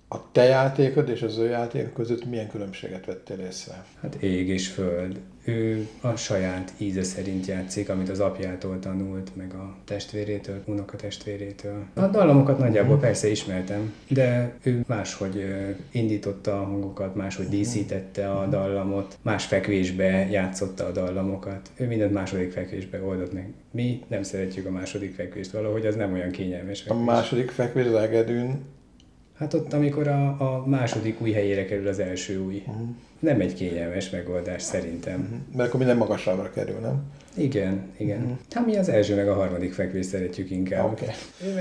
a 0.10 0.32
te 0.32 0.44
játékod 0.44 1.10
és 1.10 1.22
az 1.22 1.38
ő 1.38 1.50
játékod 1.50 1.94
között 1.94 2.26
milyen 2.26 2.50
különbséget 2.50 3.06
vettél 3.06 3.40
észre? 3.40 3.86
Hát 4.02 4.16
ég 4.16 4.50
és 4.50 4.68
föld. 4.68 5.20
Ő 5.44 5.88
a 6.02 6.16
saját 6.16 6.74
íze 6.78 7.04
szerint 7.04 7.46
játszik, 7.46 7.90
amit 7.90 8.10
az 8.10 8.20
apjától 8.20 8.80
tanult, 8.80 9.36
meg 9.36 9.54
a 9.54 9.76
testvérétől, 9.86 10.62
unokatestvérétől. 10.66 11.86
A 11.94 12.08
dallamokat 12.08 12.58
nagyjából 12.58 12.96
mhm. 12.96 13.04
persze 13.04 13.30
ismertem, 13.30 13.94
de 14.08 14.54
ő 14.64 14.84
máshogy 14.88 15.46
indította 15.92 16.62
a 16.62 16.64
hangokat, 16.64 17.16
máshogy 17.16 17.48
díszítette 17.48 18.32
a 18.32 18.46
dallamot, 18.46 19.18
más 19.22 19.46
fekvésbe 19.46 20.28
játszotta 20.30 20.86
a 20.86 20.92
dallamokat. 20.92 21.70
Ő 21.76 21.88
mindent 21.88 22.14
második 22.14 22.52
fekvésbe 22.52 23.02
oldott 23.02 23.34
meg. 23.34 23.54
Mi 23.72 24.04
nem 24.08 24.24
szeretjük 24.24 24.66
a 24.66 24.72
második 24.72 25.16
fekvést, 25.16 25.52
valahogy 25.52 25.86
az 25.86 25.96
nem 25.96 26.14
olyan 26.14 26.32
kényelmes 26.32 26.82
fekvés. 26.82 27.02
A 27.02 27.04
második 27.04 27.50
fekvés 27.50 27.86
az 27.86 27.94
egedűn 27.94 28.76
Hát 29.38 29.53
ott, 29.53 29.74
amikor 29.74 30.08
a, 30.08 30.27
a 30.27 30.65
második 30.65 31.22
új 31.22 31.32
helyére 31.32 31.65
kerül 31.65 31.88
az 31.88 32.00
első 32.00 32.39
új. 32.39 32.63
Uh-huh. 32.65 32.88
Nem 33.20 33.40
egy 33.40 33.54
kényelmes 33.54 34.10
megoldás 34.10 34.62
szerintem. 34.62 35.20
Uh-huh. 35.20 35.56
Mert 35.56 35.68
akkor 35.68 35.80
minden 35.80 35.98
magasabbra 35.98 36.52
kerül, 36.52 36.80
nem? 36.80 37.04
Igen, 37.38 37.92
igen. 37.98 38.22
Uh-huh. 38.22 38.38
Hát 38.50 38.66
mi 38.66 38.78
az 38.78 38.90
első 38.90 39.16
meg 39.16 39.30
a 39.30 39.34
harmadik 39.34 39.74
fekvést 39.74 40.10
szeretjük 40.10 40.52
inkább. 40.52 40.92
Okay. 40.92 41.08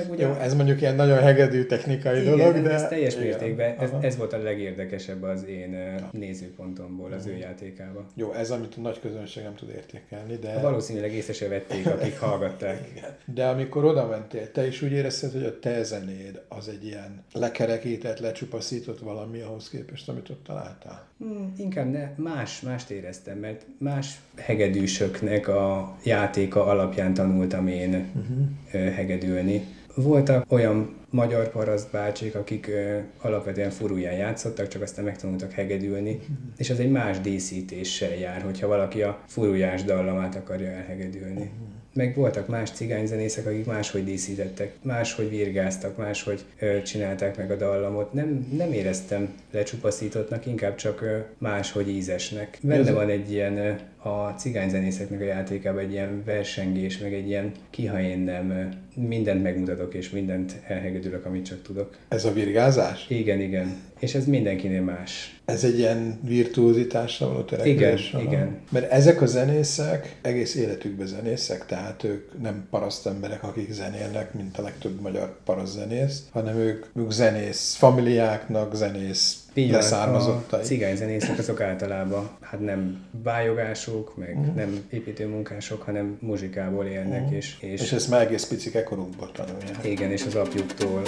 Ugye... 0.09 0.27
Jó, 0.27 0.33
ez 0.33 0.55
mondjuk 0.55 0.81
ilyen 0.81 0.95
nagyon 0.95 1.19
hegedű 1.19 1.65
technikai 1.65 2.21
igen, 2.21 2.37
dolog, 2.37 2.63
de... 2.63 2.71
ez 2.71 2.89
teljes 2.89 3.15
igen. 3.15 3.27
mértékben, 3.27 3.79
ez, 3.79 3.91
ez 4.01 4.17
volt 4.17 4.33
a 4.33 4.43
legérdekesebb 4.43 5.23
az 5.23 5.45
én 5.45 6.01
nézőpontomból 6.11 7.13
az 7.13 7.25
uh-huh. 7.25 7.39
ő 7.39 7.41
játékában. 7.41 8.07
Jó, 8.15 8.33
ez 8.33 8.51
amit 8.51 8.75
a 8.77 8.81
nagy 8.81 9.01
közönség 9.01 9.43
nem 9.43 9.55
tud 9.55 9.69
értékelni, 9.69 10.37
de... 10.37 10.61
Valószínűleg 10.61 11.13
észre 11.13 11.33
se 11.33 11.49
vették, 11.49 11.87
akik 12.01 12.19
hallgatták. 12.19 12.89
igen. 12.97 13.17
De 13.35 13.47
amikor 13.47 13.85
oda 13.85 14.07
mentél, 14.07 14.51
te 14.51 14.67
is 14.67 14.83
úgy 14.83 14.93
érezted, 14.93 15.33
hogy 15.33 15.45
a 15.45 15.59
te 15.59 15.83
zenéd 15.83 16.41
az 16.49 16.69
egy 16.69 16.85
ilyen 16.85 17.25
lekerekített, 17.33 18.19
lecsupaszított 18.19 18.99
valami 18.99 19.41
ahhoz 19.41 19.69
képest, 19.69 20.09
amit 20.09 20.29
ott 20.29 20.45
találtál? 20.45 21.07
Hmm, 21.19 21.46
inkább 21.57 21.91
ne, 21.91 22.11
más, 22.17 22.61
mást 22.61 22.91
éreztem, 22.91 23.39
mert 23.39 23.67
más 23.79 24.21
hegedűsöknek 24.37 25.49
a 25.49 25.97
játéka 26.05 26.65
alapján 26.65 27.15
tanultam 27.15 27.67
én 27.67 28.07
uh-huh. 28.15 28.95
hegedülni. 28.95 29.61
Voltak 29.95 30.53
olyan 30.53 30.95
magyar 31.11 31.51
parasztbácsik, 31.51 32.35
akik 32.35 32.69
ö, 32.69 32.99
alapvetően 33.21 33.71
furulján 33.71 34.15
játszottak, 34.15 34.69
csak 34.69 34.83
aztán 34.83 35.05
megtanultak 35.05 35.53
hegedülni, 35.53 36.13
uh-huh. 36.13 36.37
és 36.57 36.71
az 36.71 36.81
egy 36.81 36.91
más 36.91 37.21
díszítéssel 37.21 38.15
jár, 38.15 38.43
hogyha 38.43 38.67
valaki 38.67 39.03
a 39.03 39.21
furujás 39.27 39.85
dallamát 39.85 40.35
akarja 40.35 40.71
elhegedülni. 40.71 41.43
Uh-huh 41.43 41.75
meg 41.97 42.15
voltak 42.15 42.49
más 42.49 42.71
cigányzenészek, 42.71 43.47
akik 43.47 43.67
máshogy 43.67 44.05
díszítettek, 44.05 44.73
máshogy 44.83 45.31
virgáztak, 45.31 45.97
máshogy 45.97 46.45
ö, 46.59 46.83
csinálták 46.83 47.37
meg 47.37 47.51
a 47.51 47.57
dallamot. 47.57 48.13
Nem, 48.13 48.47
nem 48.57 48.73
éreztem 48.73 49.35
lecsupaszítottnak, 49.51 50.47
inkább 50.47 50.75
csak 50.75 51.01
ö, 51.01 51.19
máshogy 51.39 51.89
ízesnek. 51.89 52.59
Benne 52.63 52.93
van 52.93 53.09
egy 53.09 53.33
ilyen 53.33 53.79
a 54.03 54.29
cigányzenészeknek 54.29 55.21
a 55.21 55.25
játékában 55.25 55.83
egy 55.83 55.93
ilyen 55.93 56.23
versengés, 56.25 56.99
meg 56.99 57.15
egy 57.15 57.27
ilyen 57.27 57.53
kiha 57.71 58.01
én 58.01 58.19
nem 58.19 58.69
mindent 58.95 59.43
megmutatok, 59.43 59.95
és 59.95 60.11
mindent 60.11 60.57
elhegedülök, 60.67 61.25
amit 61.25 61.45
csak 61.45 61.63
tudok. 61.63 61.97
Ez 62.09 62.25
a 62.25 62.33
virgázás? 62.33 63.07
Igen, 63.09 63.41
igen. 63.41 63.77
És 63.99 64.15
ez 64.15 64.27
mindenkinél 64.27 64.83
más. 64.83 65.41
Ez 65.45 65.65
egy 65.65 65.79
ilyen 65.79 66.21
virtuózitásra 66.23 67.29
való 67.29 67.43
törekvés? 67.43 68.09
Igen, 68.13 68.27
igen. 68.27 68.59
Mert 68.71 68.91
ezek 68.91 69.23
a 69.23 69.27
zenészek 69.27 70.19
egész 70.23 70.55
életükben 70.55 71.07
zenészek, 71.07 71.67
tehát 71.67 72.05
ők 72.05 72.41
nem 72.43 72.67
paraszt 72.71 73.07
emberek, 73.07 73.43
akik 73.43 73.73
zenélnek, 73.73 74.35
mint 74.35 74.59
a 74.59 74.63
legtöbb 74.63 75.01
magyar 75.01 75.37
paraszt 75.45 75.73
zenész, 75.73 76.23
hanem 76.31 76.57
ők, 76.57 76.87
ők 76.95 77.11
zenész 77.11 77.75
familiáknak, 77.75 78.75
zenész 78.75 79.46
így 79.57 79.71
leszármazottai. 79.71 80.61
A 80.61 80.63
cigányzenészek 80.63 81.39
azok 81.39 81.61
általában 81.61 82.29
hát 82.41 82.61
nem 82.61 83.05
bájogások, 83.23 84.17
meg 84.17 84.37
uh-huh. 84.39 84.55
nem 84.55 84.85
építőmunkások, 84.91 85.83
hanem 85.83 86.19
muzsikából 86.21 86.85
élnek. 86.85 87.21
Uh-huh. 87.21 87.37
És, 87.37 87.57
és, 87.61 87.81
és 87.81 87.93
ezt 87.93 88.09
már 88.09 88.21
egész 88.21 88.45
picike 88.45 88.83
korukból 88.83 89.33
tanulják. 89.33 89.79
Igen, 89.83 90.11
és 90.11 90.25
az 90.27 90.35
apjuktól. 90.35 91.03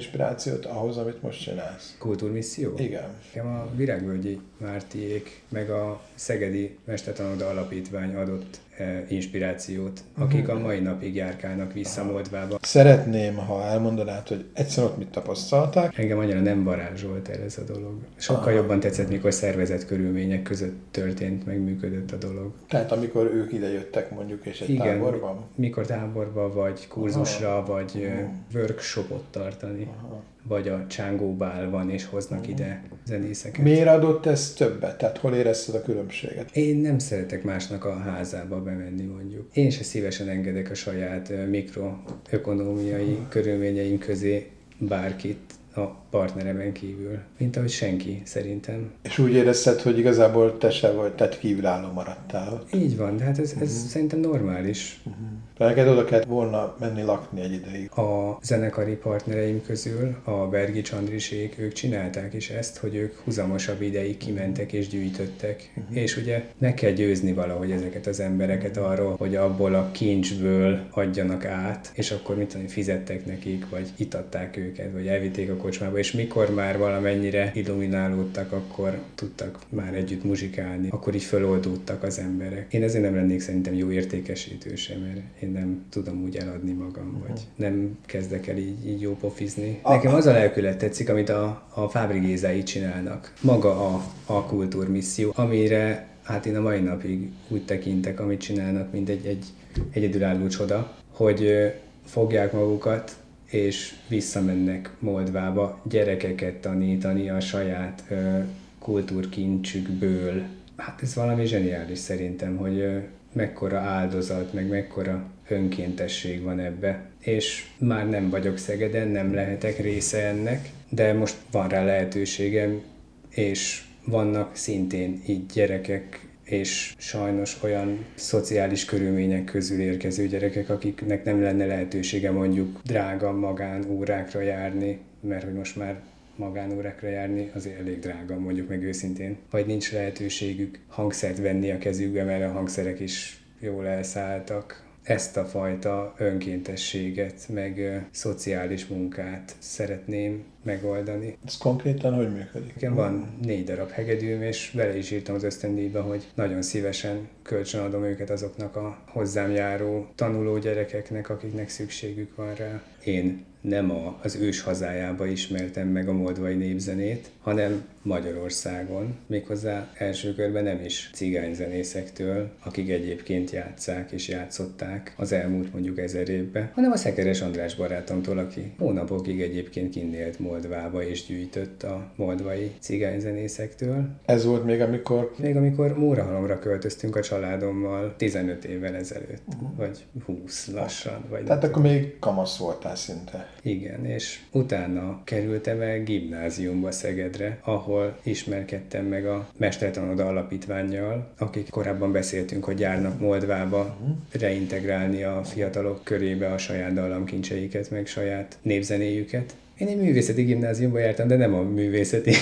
Inspirációt 0.00 0.66
ahhoz, 0.66 0.96
amit 0.96 1.22
most 1.22 1.42
csinálsz? 1.42 1.96
Kultúrmisszió? 1.98 2.74
Igen. 2.76 3.16
Nekem 3.34 3.46
a 3.46 3.68
Virágvölgyi 3.76 4.40
Mártiék, 4.70 5.42
meg 5.48 5.70
a 5.70 6.00
Szegedi 6.14 6.78
Mestertanoda 6.84 7.48
Alapítvány 7.48 8.14
adott 8.14 8.60
e, 8.76 9.04
inspirációt, 9.08 10.00
akik 10.18 10.48
a 10.48 10.58
mai 10.58 10.78
napig 10.78 11.14
járkálnak 11.14 11.72
vissza 11.72 12.04
Moldvába. 12.04 12.58
Szeretném, 12.62 13.36
ha 13.36 13.64
elmondanád, 13.64 14.28
hogy 14.28 14.44
egyszer 14.52 14.84
ott 14.84 14.98
mit 14.98 15.08
tapasztalták. 15.08 15.98
Engem 15.98 16.18
annyira 16.18 16.40
nem 16.40 16.64
varázsolt 16.64 17.28
el 17.28 17.42
ez 17.42 17.58
a 17.58 17.72
dolog. 17.72 17.94
Sokkal 18.16 18.42
Aha. 18.42 18.50
jobban 18.50 18.80
tetszett, 18.80 19.08
mikor 19.08 19.32
szervezett 19.32 19.86
körülmények 19.86 20.42
között 20.42 20.76
történt, 20.90 21.46
meg 21.46 21.60
működött 21.60 22.12
a 22.12 22.16
dolog. 22.16 22.52
Tehát 22.68 22.92
amikor 22.92 23.26
ők 23.34 23.52
ide 23.52 23.72
jöttek 23.72 24.10
mondjuk, 24.10 24.46
és 24.46 24.60
egy 24.60 24.70
Igen, 24.70 24.86
táborban? 24.86 25.44
mikor 25.54 25.86
táborba, 25.86 26.52
vagy 26.52 26.88
kurzusra, 26.88 27.56
Aha. 27.56 27.72
vagy 27.72 27.92
uh-huh. 27.94 28.30
workshopot 28.54 29.24
tartani. 29.30 29.88
Aha 30.02 30.22
vagy 30.42 30.68
a 30.68 30.86
Csángó 30.86 31.36
van, 31.70 31.90
és 31.90 32.04
hoznak 32.04 32.48
ide 32.48 32.82
zenészeket. 33.06 33.62
Miért 33.62 33.88
adott 33.88 34.26
ez 34.26 34.52
többet? 34.52 34.98
Tehát 34.98 35.18
hol 35.18 35.34
érezted 35.34 35.74
a 35.74 35.82
különbséget? 35.82 36.56
Én 36.56 36.76
nem 36.76 36.98
szeretek 36.98 37.42
másnak 37.42 37.84
a 37.84 37.98
házába 37.98 38.62
bemenni 38.62 39.02
mondjuk. 39.02 39.54
Én 39.54 39.70
se 39.70 39.82
szívesen 39.82 40.28
engedek 40.28 40.70
a 40.70 40.74
saját 40.74 41.32
mikroökonómiai 41.48 43.12
uh-huh. 43.12 43.28
körülményeim 43.28 43.98
közé 43.98 44.50
bárkit 44.78 45.58
a 45.74 45.80
partneremen 46.10 46.72
kívül, 46.72 47.18
mint 47.38 47.56
ahogy 47.56 47.70
senki 47.70 48.22
szerintem. 48.24 48.90
És 49.02 49.18
úgy 49.18 49.32
érezted, 49.32 49.80
hogy 49.80 49.98
igazából 49.98 50.58
te 50.58 50.70
se 50.70 50.90
vagy, 50.90 51.12
tehát 51.12 51.38
kívülálló 51.38 51.92
maradtál. 51.92 52.62
Így 52.74 52.96
van, 52.96 53.16
de 53.16 53.24
hát 53.24 53.38
ez, 53.38 53.50
ez 53.60 53.72
uh-huh. 53.72 53.88
szerintem 53.88 54.20
normális. 54.20 55.00
Uh-huh. 55.04 55.26
Neked 55.58 55.88
oda 55.88 56.04
kellett 56.04 56.24
volna 56.24 56.76
menni 56.80 57.02
lakni 57.02 57.40
egy 57.40 57.52
ideig. 57.52 57.90
A 57.90 58.38
zenekari 58.42 58.94
partnereim 58.94 59.62
közül 59.66 60.16
a 60.24 60.32
Bergi 60.32 60.80
Csandrisék, 60.80 61.58
ők 61.58 61.72
csinálták 61.72 62.34
is 62.34 62.50
ezt, 62.50 62.76
hogy 62.76 62.94
ők 62.94 63.14
huzamosabb 63.24 63.82
ideig 63.82 64.16
kimentek 64.16 64.72
és 64.72 64.88
gyűjtöttek. 64.88 65.72
Uh-huh. 65.76 65.96
És 65.96 66.16
ugye 66.16 66.44
meg 66.58 66.74
kell 66.74 66.92
győzni 66.92 67.32
valahogy 67.32 67.70
ezeket 67.70 68.06
az 68.06 68.20
embereket 68.20 68.76
arról, 68.76 69.16
hogy 69.16 69.36
abból 69.36 69.74
a 69.74 69.90
kincsből 69.90 70.80
adjanak 70.90 71.44
át, 71.44 71.90
és 71.94 72.10
akkor 72.10 72.36
mit 72.36 72.48
tudom, 72.48 72.66
fizettek 72.66 73.26
nekik, 73.26 73.68
vagy 73.68 73.88
itatták 73.96 74.56
őket, 74.56 74.92
vagy 74.92 75.06
elvitték 75.06 75.50
a 75.50 75.56
kocsmába, 75.60 75.98
és 75.98 76.12
mikor 76.12 76.54
már 76.54 76.78
valamennyire 76.78 77.50
illuminálódtak, 77.54 78.52
akkor 78.52 78.98
tudtak 79.14 79.58
már 79.68 79.94
együtt 79.94 80.24
muzsikálni, 80.24 80.88
akkor 80.90 81.14
így 81.14 81.22
föloldódtak 81.22 82.02
az 82.02 82.18
emberek. 82.18 82.72
Én 82.72 82.82
ezért 82.82 83.04
nem 83.04 83.14
lennék 83.14 83.40
szerintem 83.40 83.74
jó 83.74 83.90
értékesítő 83.90 84.74
sem, 84.74 85.00
mert 85.00 85.42
én 85.42 85.50
nem 85.50 85.84
tudom 85.90 86.22
úgy 86.22 86.36
eladni 86.36 86.72
magam, 86.72 87.06
uh-huh. 87.06 87.28
vagy 87.28 87.40
nem 87.56 87.98
kezdek 88.06 88.46
el 88.46 88.56
így, 88.56 88.86
így 88.86 89.00
jó 89.00 89.16
pofizni. 89.16 89.80
Nekem 89.84 90.14
az 90.14 90.26
a 90.26 90.32
lelkület 90.32 90.78
tetszik, 90.78 91.08
amit 91.08 91.28
a, 91.28 91.66
a 91.74 91.88
Fábri 91.88 92.18
Gézái 92.18 92.62
csinálnak. 92.62 93.32
Maga 93.40 93.86
a, 93.86 94.02
a 94.26 94.44
kultúrmisszió, 94.44 95.32
amire 95.34 96.08
hát 96.22 96.46
én 96.46 96.56
a 96.56 96.60
mai 96.60 96.80
napig 96.80 97.30
úgy 97.48 97.64
tekintek, 97.64 98.20
amit 98.20 98.40
csinálnak, 98.40 98.92
mint 98.92 99.08
egy, 99.08 99.26
egy 99.26 99.44
egyedülálló 99.90 100.46
csoda, 100.46 100.96
hogy 101.10 101.72
fogják 102.04 102.52
magukat, 102.52 103.16
és 103.50 103.94
visszamennek 104.08 104.90
Moldvába 104.98 105.80
gyerekeket 105.84 106.54
tanítani 106.54 107.30
a 107.30 107.40
saját 107.40 108.04
ö, 108.08 108.38
kultúrkincsükből. 108.78 110.42
Hát 110.76 111.02
ez 111.02 111.14
valami 111.14 111.46
zseniális 111.46 111.98
szerintem, 111.98 112.56
hogy 112.56 112.78
ö, 112.78 112.98
mekkora 113.32 113.78
áldozat, 113.78 114.52
meg 114.52 114.68
mekkora 114.68 115.30
önkéntesség 115.48 116.42
van 116.42 116.58
ebbe. 116.58 117.08
És 117.20 117.66
már 117.78 118.08
nem 118.08 118.30
vagyok 118.30 118.58
Szegeden, 118.58 119.08
nem 119.08 119.34
lehetek 119.34 119.78
része 119.78 120.26
ennek, 120.26 120.68
de 120.88 121.12
most 121.12 121.36
van 121.50 121.68
rá 121.68 121.84
lehetőségem, 121.84 122.82
és 123.28 123.84
vannak 124.04 124.56
szintén 124.56 125.22
így 125.26 125.46
gyerekek, 125.46 126.29
és 126.50 126.94
sajnos 126.98 127.62
olyan 127.62 128.04
szociális 128.14 128.84
körülmények 128.84 129.44
közül 129.44 129.80
érkező 129.80 130.26
gyerekek, 130.26 130.70
akiknek 130.70 131.24
nem 131.24 131.42
lenne 131.42 131.66
lehetősége 131.66 132.30
mondjuk 132.30 132.80
drága 132.84 133.32
magánórákra 133.32 134.40
járni, 134.40 134.98
mert 135.20 135.44
hogy 135.44 135.54
most 135.54 135.76
már 135.76 136.00
magánórákra 136.36 137.08
járni, 137.08 137.50
azért 137.54 137.80
elég 137.80 137.98
drága, 137.98 138.38
mondjuk 138.38 138.68
meg 138.68 138.82
őszintén. 138.82 139.36
Vagy 139.50 139.66
nincs 139.66 139.92
lehetőségük 139.92 140.78
hangszert 140.88 141.38
venni 141.38 141.70
a 141.70 141.78
kezükbe, 141.78 142.24
mert 142.24 142.44
a 142.44 142.52
hangszerek 142.52 143.00
is 143.00 143.40
jól 143.58 143.86
elszálltak, 143.86 144.89
ezt 145.02 145.36
a 145.36 145.44
fajta 145.44 146.14
önkéntességet, 146.16 147.48
meg 147.48 147.78
ö, 147.78 147.96
szociális 148.10 148.86
munkát 148.86 149.56
szeretném 149.58 150.44
megoldani. 150.62 151.36
Ez 151.46 151.56
konkrétan 151.56 152.14
hogy 152.14 152.32
működik? 152.32 152.72
Igen, 152.76 152.94
van 152.94 153.38
négy 153.42 153.64
darab 153.64 153.90
hegedűm, 153.90 154.42
és 154.42 154.72
bele 154.74 154.96
is 154.96 155.10
írtam 155.10 155.34
az 155.34 155.42
ösztöndíjba, 155.42 156.02
hogy 156.02 156.30
nagyon 156.34 156.62
szívesen 156.62 157.28
kölcsönadom 157.42 158.04
őket 158.04 158.30
azoknak 158.30 158.76
a 158.76 158.98
hozzám 159.06 159.50
járó 159.50 160.06
tanuló 160.14 160.58
gyerekeknek, 160.58 161.28
akiknek 161.30 161.68
szükségük 161.68 162.36
van 162.36 162.54
rá. 162.54 162.82
Én 163.04 163.44
nem 163.60 163.90
a, 163.90 164.18
az 164.22 164.36
ős 164.36 164.60
hazájába 164.60 165.26
ismertem 165.26 165.88
meg 165.88 166.08
a 166.08 166.12
moldvai 166.12 166.54
népzenét, 166.54 167.30
hanem 167.40 167.84
Magyarországon, 168.02 169.14
méghozzá 169.26 169.90
első 169.94 170.34
körben 170.34 170.64
nem 170.64 170.80
is 170.84 171.10
cigányzenészektől, 171.14 172.50
akik 172.64 172.90
egyébként 172.90 173.50
játszák 173.50 174.10
és 174.10 174.28
játszották 174.28 175.14
az 175.16 175.32
elmúlt 175.32 175.72
mondjuk 175.72 175.98
ezer 175.98 176.28
évben, 176.28 176.70
hanem 176.74 176.92
a 176.92 176.96
Szekeres 176.96 177.40
András 177.40 177.74
barátomtól, 177.74 178.38
aki 178.38 178.72
hónapokig 178.78 179.40
egyébként 179.40 179.90
kinnélt 179.90 180.38
Moldvába 180.38 181.02
és 181.02 181.26
gyűjtött 181.26 181.82
a 181.82 182.12
moldvai 182.16 182.70
cigányzenészektől. 182.80 184.08
Ez 184.24 184.44
volt 184.44 184.64
még, 184.64 184.80
amikor 184.80 185.30
Még 185.36 185.56
amikor 185.56 185.98
Mórahalomra 185.98 186.58
költöztünk 186.58 187.16
a 187.16 187.20
családommal 187.20 188.14
15 188.16 188.64
évvel 188.64 188.94
ezelőtt, 188.94 189.42
uh-huh. 189.46 189.76
vagy 189.76 190.04
20 190.24 190.70
lassan, 190.72 191.24
vagy 191.28 191.44
Tehát 191.44 191.64
akkor 191.64 191.82
még 191.82 192.18
kamasz 192.18 192.56
voltál 192.56 192.96
szinte. 192.96 193.49
Igen, 193.62 194.06
és 194.06 194.40
utána 194.52 195.20
kerültem 195.24 195.80
el 195.80 196.02
gimnáziumba 196.02 196.90
Szegedre, 196.90 197.58
ahol 197.64 198.18
ismerkedtem 198.22 199.04
meg 199.04 199.26
a 199.26 199.48
Mestertanoda 199.56 200.26
Alapítványjal, 200.26 201.32
akik 201.38 201.68
korábban 201.68 202.12
beszéltünk, 202.12 202.64
hogy 202.64 202.80
járnak 202.80 203.20
Moldvába 203.20 203.96
reintegrálni 204.32 205.22
a 205.22 205.44
fiatalok 205.44 206.04
körébe 206.04 206.52
a 206.52 206.58
saját 206.58 206.94
dallamkincseiket, 206.94 207.90
meg 207.90 208.06
saját 208.06 208.58
népzenéjüket. 208.62 209.54
Én 209.80 209.88
egy 209.88 210.00
művészeti 210.00 210.42
gimnáziumba 210.42 210.98
jártam, 210.98 211.28
de 211.28 211.36
nem 211.36 211.54
a 211.54 211.62
művészeti 211.62 212.32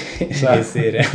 Na. 0.43 0.55
részére, 0.55 1.07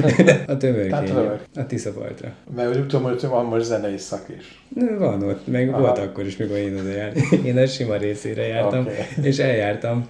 a 0.48 0.58
tömörkényre, 0.58 1.04
tömör. 1.04 1.40
a 1.56 1.66
Tiszapartra. 1.66 2.34
Mert 2.56 2.78
úgy 2.78 2.88
tudom, 2.88 3.04
hogy 3.04 3.22
van 3.22 3.46
most 3.46 3.66
zenei 3.66 3.98
szak 3.98 4.26
is. 4.38 4.64
Van 4.98 5.24
ott, 5.24 5.48
meg 5.48 5.70
Aha. 5.70 5.80
Volt 5.80 5.98
akkor 5.98 6.26
is, 6.26 6.38
mikor 6.38 6.58
én 6.58 6.78
oda 6.78 6.90
jártam. 6.90 7.46
Én 7.46 7.58
a 7.58 7.66
sima 7.66 7.96
részére 7.96 8.48
jártam, 8.48 8.82
okay. 8.82 8.96
és 9.22 9.38
eljártam 9.38 10.08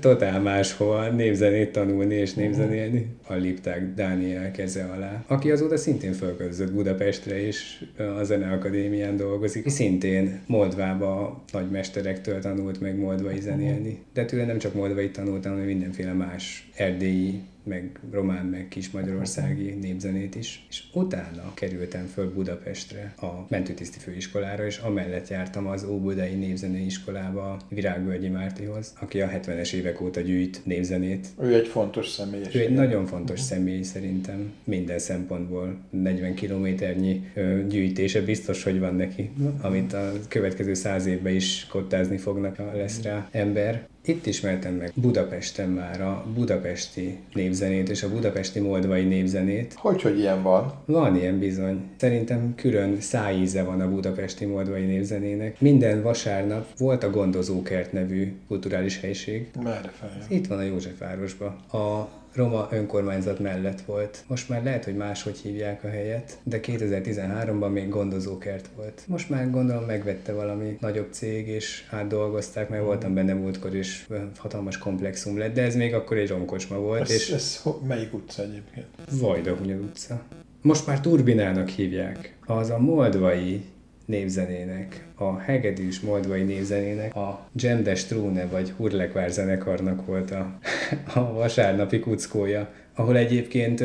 totál 0.00 0.40
máshol 0.40 1.08
népzenét 1.08 1.72
tanulni 1.72 2.14
és 2.14 2.34
népzenélni. 2.34 3.06
A 3.26 3.34
Lipták 3.34 3.94
Dániel 3.94 4.50
keze 4.50 4.84
alá, 4.84 5.24
aki 5.26 5.50
azóta 5.50 5.76
szintén 5.76 6.12
fölköltözött 6.12 6.72
Budapestre, 6.72 7.46
és 7.46 7.84
a 8.18 8.24
Zeneakadémián 8.24 9.16
dolgozik. 9.16 9.68
Szintén 9.68 10.40
Moldvába 10.46 11.44
nagymesterektől 11.52 12.40
tanult 12.40 12.80
meg 12.80 12.98
moldvai 12.98 13.40
zenélni. 13.40 13.98
De 14.12 14.24
tőle 14.24 14.44
nem 14.44 14.58
csak 14.58 14.74
moldvai 14.74 15.10
tanultam, 15.10 15.52
hanem 15.52 15.66
mindenféle 15.66 16.12
más 16.12 16.70
erdélyi 16.76 17.40
meg 17.66 18.00
román, 18.10 18.46
meg 18.46 18.68
kis 18.68 18.90
magyarországi 18.90 19.70
népzenét 19.70 20.34
is. 20.34 20.66
És 20.68 20.82
utána 20.92 21.54
kerültem 21.54 22.06
föl 22.06 22.32
Budapestre 22.32 23.14
a 23.16 23.46
mentőtiszti 23.48 23.98
főiskolára, 23.98 24.66
és 24.66 24.78
amellett 24.78 25.28
jártam 25.28 25.66
az 25.66 25.84
Óbudai 25.84 26.34
Népzenei 26.34 26.84
Iskolába 26.84 27.60
Virágvölgyi 27.68 28.28
Mártihoz, 28.28 28.92
aki 29.00 29.20
a 29.20 29.28
70-es 29.28 29.72
évek 29.72 30.00
óta 30.00 30.20
gyűjt 30.20 30.60
népzenét. 30.64 31.26
Ő 31.40 31.54
egy 31.54 31.66
fontos 31.66 32.08
személyiség. 32.08 32.60
Ő 32.60 32.64
egy 32.64 32.74
nagyon 32.74 33.06
fontos 33.06 33.40
személy 33.40 33.82
szerintem 33.82 34.52
minden 34.64 34.98
szempontból. 34.98 35.76
40 35.90 36.34
kilométernyi 36.34 37.30
gyűjtése 37.68 38.20
biztos, 38.20 38.62
hogy 38.62 38.78
van 38.78 38.94
neki, 38.94 39.30
amit 39.60 39.92
a 39.92 40.12
következő 40.28 40.74
száz 40.74 41.06
évben 41.06 41.34
is 41.34 41.66
kottázni 41.66 42.16
fognak, 42.16 42.56
ha 42.56 42.76
lesz 42.76 43.02
rá 43.02 43.28
ember. 43.30 43.86
Itt 44.08 44.26
ismertem 44.26 44.74
meg 44.74 44.92
Budapesten 44.94 45.68
már 45.68 46.00
a 46.00 46.24
budapesti 46.34 47.18
népzenét 47.34 47.88
és 47.88 48.02
a 48.02 48.10
budapesti 48.10 48.60
moldvai 48.60 49.04
népzenét. 49.04 49.74
Hogy, 49.76 50.02
hogy 50.02 50.18
ilyen 50.18 50.42
van? 50.42 50.72
Van 50.84 51.16
ilyen 51.16 51.38
bizony. 51.38 51.80
Szerintem 51.96 52.54
külön 52.54 53.00
szájíze 53.00 53.62
van 53.62 53.80
a 53.80 53.90
budapesti 53.90 54.44
moldvai 54.44 54.84
népzenének. 54.84 55.60
Minden 55.60 56.02
vasárnap 56.02 56.66
volt 56.78 57.04
a 57.04 57.10
Gondozókert 57.10 57.92
nevű 57.92 58.32
kulturális 58.48 59.00
helység, 59.00 59.50
Merre 59.62 59.88
fel? 59.88 60.10
itt 60.28 60.46
van 60.46 60.58
a 60.58 60.62
Józsefvárosban. 60.62 61.48
A 61.72 62.08
Roma 62.36 62.68
önkormányzat 62.70 63.38
mellett 63.38 63.80
volt. 63.80 64.24
Most 64.26 64.48
már 64.48 64.62
lehet, 64.62 64.84
hogy 64.84 64.96
máshogy 64.96 65.38
hívják 65.38 65.84
a 65.84 65.88
helyet, 65.88 66.38
de 66.42 66.60
2013-ban 66.62 67.72
még 67.72 67.88
gondozókert 67.88 68.68
volt. 68.76 69.02
Most 69.06 69.30
már 69.30 69.50
gondolom 69.50 69.84
megvette 69.84 70.32
valami 70.32 70.76
nagyobb 70.80 71.12
cég, 71.12 71.48
és 71.48 71.86
átdolgozták, 71.90 72.68
mert 72.68 72.84
voltam 72.84 73.14
benne 73.14 73.34
múltkor, 73.34 73.74
és 73.74 74.06
hatalmas 74.36 74.78
komplexum 74.78 75.38
lett, 75.38 75.54
de 75.54 75.62
ez 75.62 75.74
még 75.76 75.94
akkor 75.94 76.16
egy 76.16 76.28
romkocsma 76.28 76.78
volt, 76.78 77.00
Ez, 77.00 77.10
és 77.10 77.30
ez 77.30 77.62
melyik 77.86 78.14
utca 78.14 78.42
egyébként? 78.42 78.86
Vajdahunya 79.10 79.76
utca. 79.76 80.22
Most 80.62 80.86
már 80.86 81.00
Turbinának 81.00 81.68
hívják. 81.68 82.36
Az 82.46 82.70
a 82.70 82.78
moldvai 82.78 83.64
népzenének, 84.06 85.04
a 85.14 85.38
hegedűs 85.38 86.00
moldvai 86.00 86.42
népzenének, 86.42 87.14
a 87.14 87.48
Gemdes 87.52 88.04
Tróne 88.04 88.46
vagy 88.46 88.70
Hurlekvár 88.76 89.30
zenekarnak 89.30 90.06
volt 90.06 90.30
a, 90.30 90.58
a 91.14 91.32
vasárnapi 91.32 91.98
kuckója, 91.98 92.72
ahol 92.94 93.16
egyébként 93.16 93.82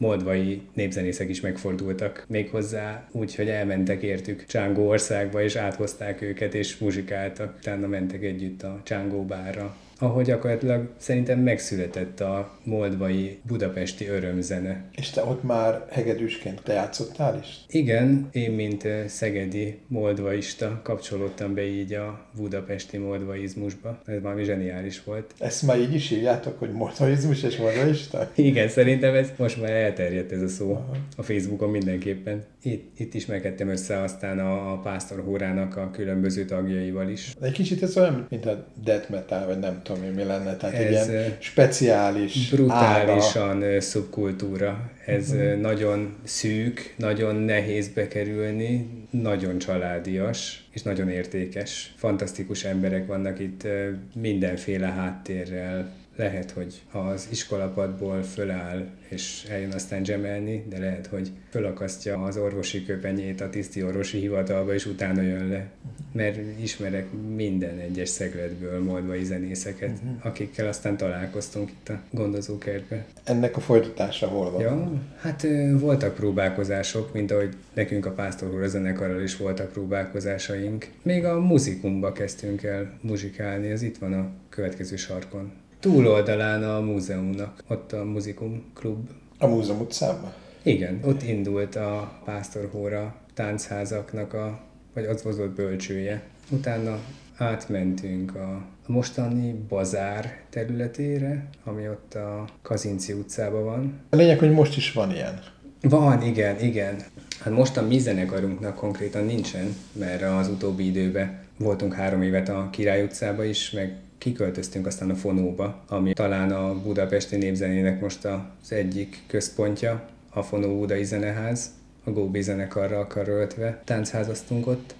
moldvai 0.00 0.62
népzenészek 0.72 1.28
is 1.28 1.40
megfordultak, 1.40 2.24
méghozzá 2.28 3.08
úgy, 3.12 3.34
hogy 3.34 3.48
elmentek 3.48 4.02
értük 4.02 4.44
Csángó 4.46 4.88
országba, 4.88 5.42
és 5.42 5.56
áthozták 5.56 6.22
őket, 6.22 6.54
és 6.54 6.78
muzsikáltak. 6.78 7.54
Utána 7.58 7.86
mentek 7.86 8.22
együtt 8.22 8.62
a 8.62 8.80
Csángó 8.82 9.24
bárra, 9.24 9.76
ahol 10.00 10.22
gyakorlatilag 10.22 10.88
szerintem 10.96 11.38
megszületett 11.38 12.20
a 12.20 12.58
moldvai 12.64 13.38
budapesti 13.46 14.06
örömzene. 14.06 14.84
És 14.96 15.10
te 15.10 15.24
ott 15.24 15.42
már 15.42 15.86
hegedűsként 15.90 16.62
te 16.62 16.72
játszottál 16.72 17.38
is? 17.42 17.60
Igen, 17.68 18.28
én, 18.32 18.50
mint 18.50 18.84
ö, 18.84 19.02
szegedi 19.06 19.78
moldvaista 19.86 20.80
kapcsolódtam 20.82 21.54
be 21.54 21.66
így 21.66 21.92
a 21.92 22.26
budapesti 22.36 22.96
moldvaizmusba. 22.96 24.00
Ez 24.06 24.20
valami 24.22 24.44
zseniális 24.44 25.04
volt. 25.04 25.34
Ezt 25.38 25.62
már 25.62 25.78
így 25.78 25.94
is 25.94 26.08
hívjátok, 26.08 26.58
hogy 26.58 26.72
moldvaizmus 26.72 27.42
és 27.42 27.56
moldvaista? 27.56 28.30
Igen, 28.34 28.68
szerintem 28.68 29.14
ez 29.14 29.28
most 29.36 29.60
már 29.60 29.70
elterjedt 29.70 30.32
ez 30.32 30.42
a 30.42 30.48
szó 30.48 30.84
a 31.16 31.22
Facebookon 31.22 31.70
mindenképpen. 31.70 32.44
Itt, 32.62 32.98
itt 33.00 33.14
ismerkedtem 33.14 33.68
össze 33.68 34.00
aztán 34.00 34.38
a, 34.38 34.72
a 34.72 34.78
Pásztor 34.78 35.22
Hórának 35.24 35.76
a 35.76 35.90
különböző 35.90 36.44
tagjaival 36.44 37.08
is. 37.08 37.32
Egy 37.40 37.52
kicsit 37.52 37.82
ez 37.82 37.96
olyan, 37.96 38.26
mint 38.28 38.46
a 38.46 38.66
death 38.84 39.10
metal, 39.10 39.46
vagy 39.46 39.58
nem 39.58 39.80
tudom 39.82 39.89
én 40.04 40.10
mi 40.10 40.24
lenne. 40.24 40.56
Tehát 40.56 40.76
egy 40.76 40.94
Ez, 40.94 41.08
ilyen 41.08 41.24
ö, 41.24 41.28
speciális 41.38 42.50
brutálisan 42.50 43.62
ö, 43.62 43.80
szubkultúra. 43.80 44.90
Ez 45.06 45.32
ö, 45.32 45.56
nagyon 45.56 46.16
szűk, 46.24 46.94
nagyon 46.96 47.34
nehéz 47.34 47.88
bekerülni, 47.88 48.88
nagyon 49.10 49.58
családias, 49.58 50.64
és 50.72 50.82
nagyon 50.82 51.08
értékes. 51.08 51.94
Fantasztikus 51.96 52.64
emberek 52.64 53.06
vannak 53.06 53.38
itt 53.40 53.66
mindenféle 54.14 54.86
háttérrel, 54.86 55.92
lehet, 56.20 56.50
hogy 56.50 56.80
az 56.92 57.28
iskolapadból 57.30 58.22
föláll 58.22 58.86
és 59.08 59.46
eljön 59.50 59.72
aztán 59.72 60.02
gemelni, 60.02 60.64
de 60.68 60.78
lehet, 60.78 61.06
hogy 61.06 61.30
fölakasztja 61.50 62.22
az 62.22 62.36
orvosi 62.36 62.84
köpenyét 62.84 63.40
a 63.40 63.50
tiszti 63.50 63.82
orvosi 63.82 64.18
hivatalba, 64.18 64.74
és 64.74 64.86
utána 64.86 65.22
jön 65.22 65.48
le. 65.48 65.68
Mert 66.12 66.38
ismerek 66.62 67.06
minden 67.34 67.78
egyes 67.78 68.08
szegletből 68.08 68.82
moldvai 68.82 69.24
zenészeket, 69.24 69.90
uh-huh. 69.90 70.26
akikkel 70.26 70.68
aztán 70.68 70.96
találkoztunk 70.96 71.70
itt 71.70 71.88
a 71.88 72.00
gondozókertben. 72.10 73.04
Ennek 73.24 73.56
a 73.56 73.60
folytatása 73.60 74.26
hol 74.26 74.50
van? 74.50 74.60
Ja, 74.60 74.92
hát 75.20 75.46
voltak 75.72 76.14
próbálkozások, 76.14 77.12
mint 77.12 77.30
ahogy 77.30 77.56
nekünk 77.72 78.06
a 78.06 78.10
Pásztor 78.10 78.68
zenekarral 78.68 79.22
is 79.22 79.36
voltak 79.36 79.72
próbálkozásaink. 79.72 80.88
Még 81.02 81.24
a 81.24 81.40
muzikumba 81.40 82.12
kezdtünk 82.12 82.62
el 82.62 82.98
muzsikálni, 83.00 83.70
ez 83.70 83.82
itt 83.82 83.98
van 83.98 84.12
a 84.12 84.30
következő 84.48 84.96
sarkon. 84.96 85.52
Túloldalán 85.80 86.62
a 86.64 86.80
múzeumnak, 86.80 87.62
ott 87.68 87.92
a 87.92 88.04
muzikum 88.04 88.64
klub. 88.74 89.08
A 89.38 89.46
múzeum 89.46 89.80
utcában? 89.80 90.32
Igen, 90.62 91.00
ott 91.04 91.22
indult 91.22 91.76
a 91.76 92.20
Pásztorhóra 92.24 93.14
táncházaknak 93.34 94.34
a, 94.34 94.60
vagy 94.94 95.04
az 95.04 95.22
volt 95.22 95.50
bölcsője. 95.50 96.22
Utána 96.50 96.98
átmentünk 97.36 98.34
a, 98.34 98.64
mostani 98.86 99.52
bazár 99.68 100.40
területére, 100.50 101.48
ami 101.64 101.88
ott 101.88 102.14
a 102.14 102.44
Kazinci 102.62 103.12
utcában 103.12 103.64
van. 103.64 104.00
A 104.10 104.16
lényeg, 104.16 104.38
hogy 104.38 104.50
most 104.50 104.76
is 104.76 104.92
van 104.92 105.10
ilyen. 105.10 105.40
Van, 105.80 106.22
igen, 106.22 106.60
igen. 106.60 106.96
Hát 107.40 107.54
most 107.54 107.76
a 107.76 107.86
mi 107.86 107.98
zenekarunknak 107.98 108.74
konkrétan 108.74 109.24
nincsen, 109.24 109.76
mert 109.92 110.22
az 110.22 110.48
utóbbi 110.48 110.86
időben 110.86 111.38
voltunk 111.58 111.94
három 111.94 112.22
évet 112.22 112.48
a 112.48 112.68
Király 112.72 113.02
utcába 113.02 113.44
is, 113.44 113.70
meg 113.70 113.96
kiköltöztünk 114.20 114.86
aztán 114.86 115.10
a 115.10 115.14
Fonóba, 115.14 115.84
ami 115.88 116.12
talán 116.12 116.52
a 116.52 116.82
budapesti 116.82 117.36
népzenének 117.36 118.00
most 118.00 118.24
az 118.24 118.72
egyik 118.72 119.22
központja, 119.26 120.08
a 120.30 120.42
Fonó 120.42 120.78
Budai 120.78 121.04
Zeneház, 121.04 121.70
a 122.04 122.10
Góbi 122.10 122.42
zenekarral 122.42 123.06
karöltve 123.06 123.82
táncházaztunk 123.84 124.66
ott, 124.66 124.94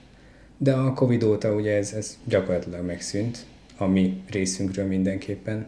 de 0.57 0.73
a 0.73 0.93
Covid 0.93 1.23
óta 1.23 1.55
ugye 1.55 1.77
ez, 1.77 1.93
ez 1.93 2.19
gyakorlatilag 2.25 2.85
megszűnt, 2.85 3.47
a 3.77 3.87
mi 3.87 4.23
részünkről 4.31 4.87
mindenképpen. 4.87 5.67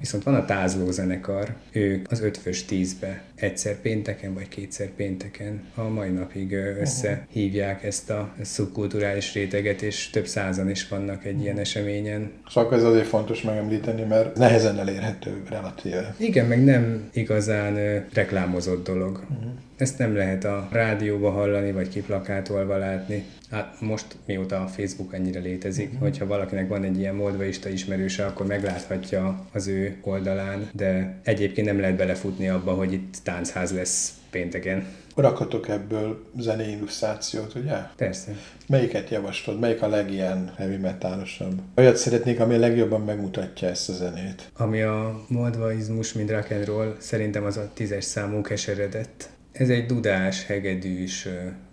Viszont 0.00 0.22
van 0.22 0.34
a 0.34 0.44
tázló 0.44 0.90
zenekar, 0.90 1.54
ők 1.72 2.10
az 2.10 2.20
ötfős 2.20 2.64
tízbe 2.64 3.22
egyszer 3.34 3.74
pénteken 3.80 4.34
vagy 4.34 4.48
kétszer 4.48 4.88
pénteken 4.88 5.62
a 5.74 5.82
mai 5.82 6.08
napig 6.08 6.52
összehívják 6.52 7.84
ezt 7.84 8.10
a 8.10 8.34
szubkulturális 8.42 9.34
réteget, 9.34 9.82
és 9.82 10.10
több 10.10 10.26
százan 10.26 10.70
is 10.70 10.88
vannak 10.88 11.24
egy 11.24 11.40
ilyen 11.40 11.58
eseményen. 11.58 12.30
Szóval 12.50 12.74
ez 12.74 12.82
azért 12.82 13.06
fontos 13.06 13.42
megemlíteni, 13.42 14.02
mert 14.02 14.36
nehezen 14.36 14.78
elérhető 14.78 15.42
relatíve. 15.48 16.14
Igen, 16.16 16.46
meg 16.46 16.64
nem 16.64 17.08
igazán 17.12 18.04
reklámozott 18.12 18.86
dolog. 18.86 19.24
Uh-huh. 19.30 19.50
Ezt 19.76 19.98
nem 19.98 20.16
lehet 20.16 20.44
a 20.44 20.68
rádióba 20.72 21.30
hallani, 21.30 21.72
vagy 21.72 21.88
kiplakátolva 21.88 22.76
látni. 22.76 23.24
Hát 23.50 23.80
most, 23.80 24.06
mióta 24.26 24.62
a 24.62 24.66
Facebook 24.66 25.14
ennyire 25.14 25.40
létezik, 25.40 25.86
uh-huh. 25.86 26.00
hogyha 26.00 26.26
valakinek 26.26 26.68
van 26.68 26.84
egy 26.84 26.98
ilyen 26.98 27.14
moldvaista 27.14 27.68
ismerőse, 27.68 28.24
akkor 28.24 28.46
megláthatja 28.46 29.46
az 29.52 29.66
ő 29.66 29.89
oldalán, 30.02 30.68
de 30.72 31.20
egyébként 31.24 31.66
nem 31.66 31.80
lehet 31.80 31.96
belefutni 31.96 32.48
abba, 32.48 32.72
hogy 32.72 32.92
itt 32.92 33.16
táncház 33.22 33.72
lesz 33.72 34.12
pénteken. 34.30 34.86
Rakhatok 35.14 35.68
ebből 35.68 36.24
zenei 36.38 36.70
illusztrációt, 36.70 37.54
ugye? 37.54 37.76
Persze. 37.96 38.32
Melyiket 38.66 39.10
javaslod? 39.10 39.58
Melyik 39.58 39.82
a 39.82 39.88
legilyen 39.88 40.52
heavy 40.56 40.76
metálosabb? 40.76 41.60
Olyat 41.76 41.96
szeretnék, 41.96 42.40
ami 42.40 42.54
a 42.54 42.58
legjobban 42.58 43.00
megmutatja 43.00 43.68
ezt 43.68 43.88
a 43.88 43.92
zenét. 43.92 44.50
Ami 44.56 44.82
a 44.82 45.24
moldvaizmus, 45.28 46.12
mint 46.12 46.30
rock 46.30 46.50
and 46.50 46.64
roll, 46.64 46.96
szerintem 46.98 47.44
az 47.44 47.56
a 47.56 47.70
tízes 47.74 48.04
számú 48.04 48.40
keseredett. 48.40 49.28
Ez 49.52 49.68
egy 49.68 49.86
dudás, 49.86 50.46
hegedűs 50.46 51.28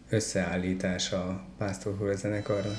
összeállítás 0.10 1.12
a 1.12 1.42
Pásztor 1.58 2.16
zenekarra. 2.16 2.72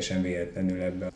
Teljesen 0.00 0.22
véletlenül 0.22 0.80
ebbe 0.80 1.10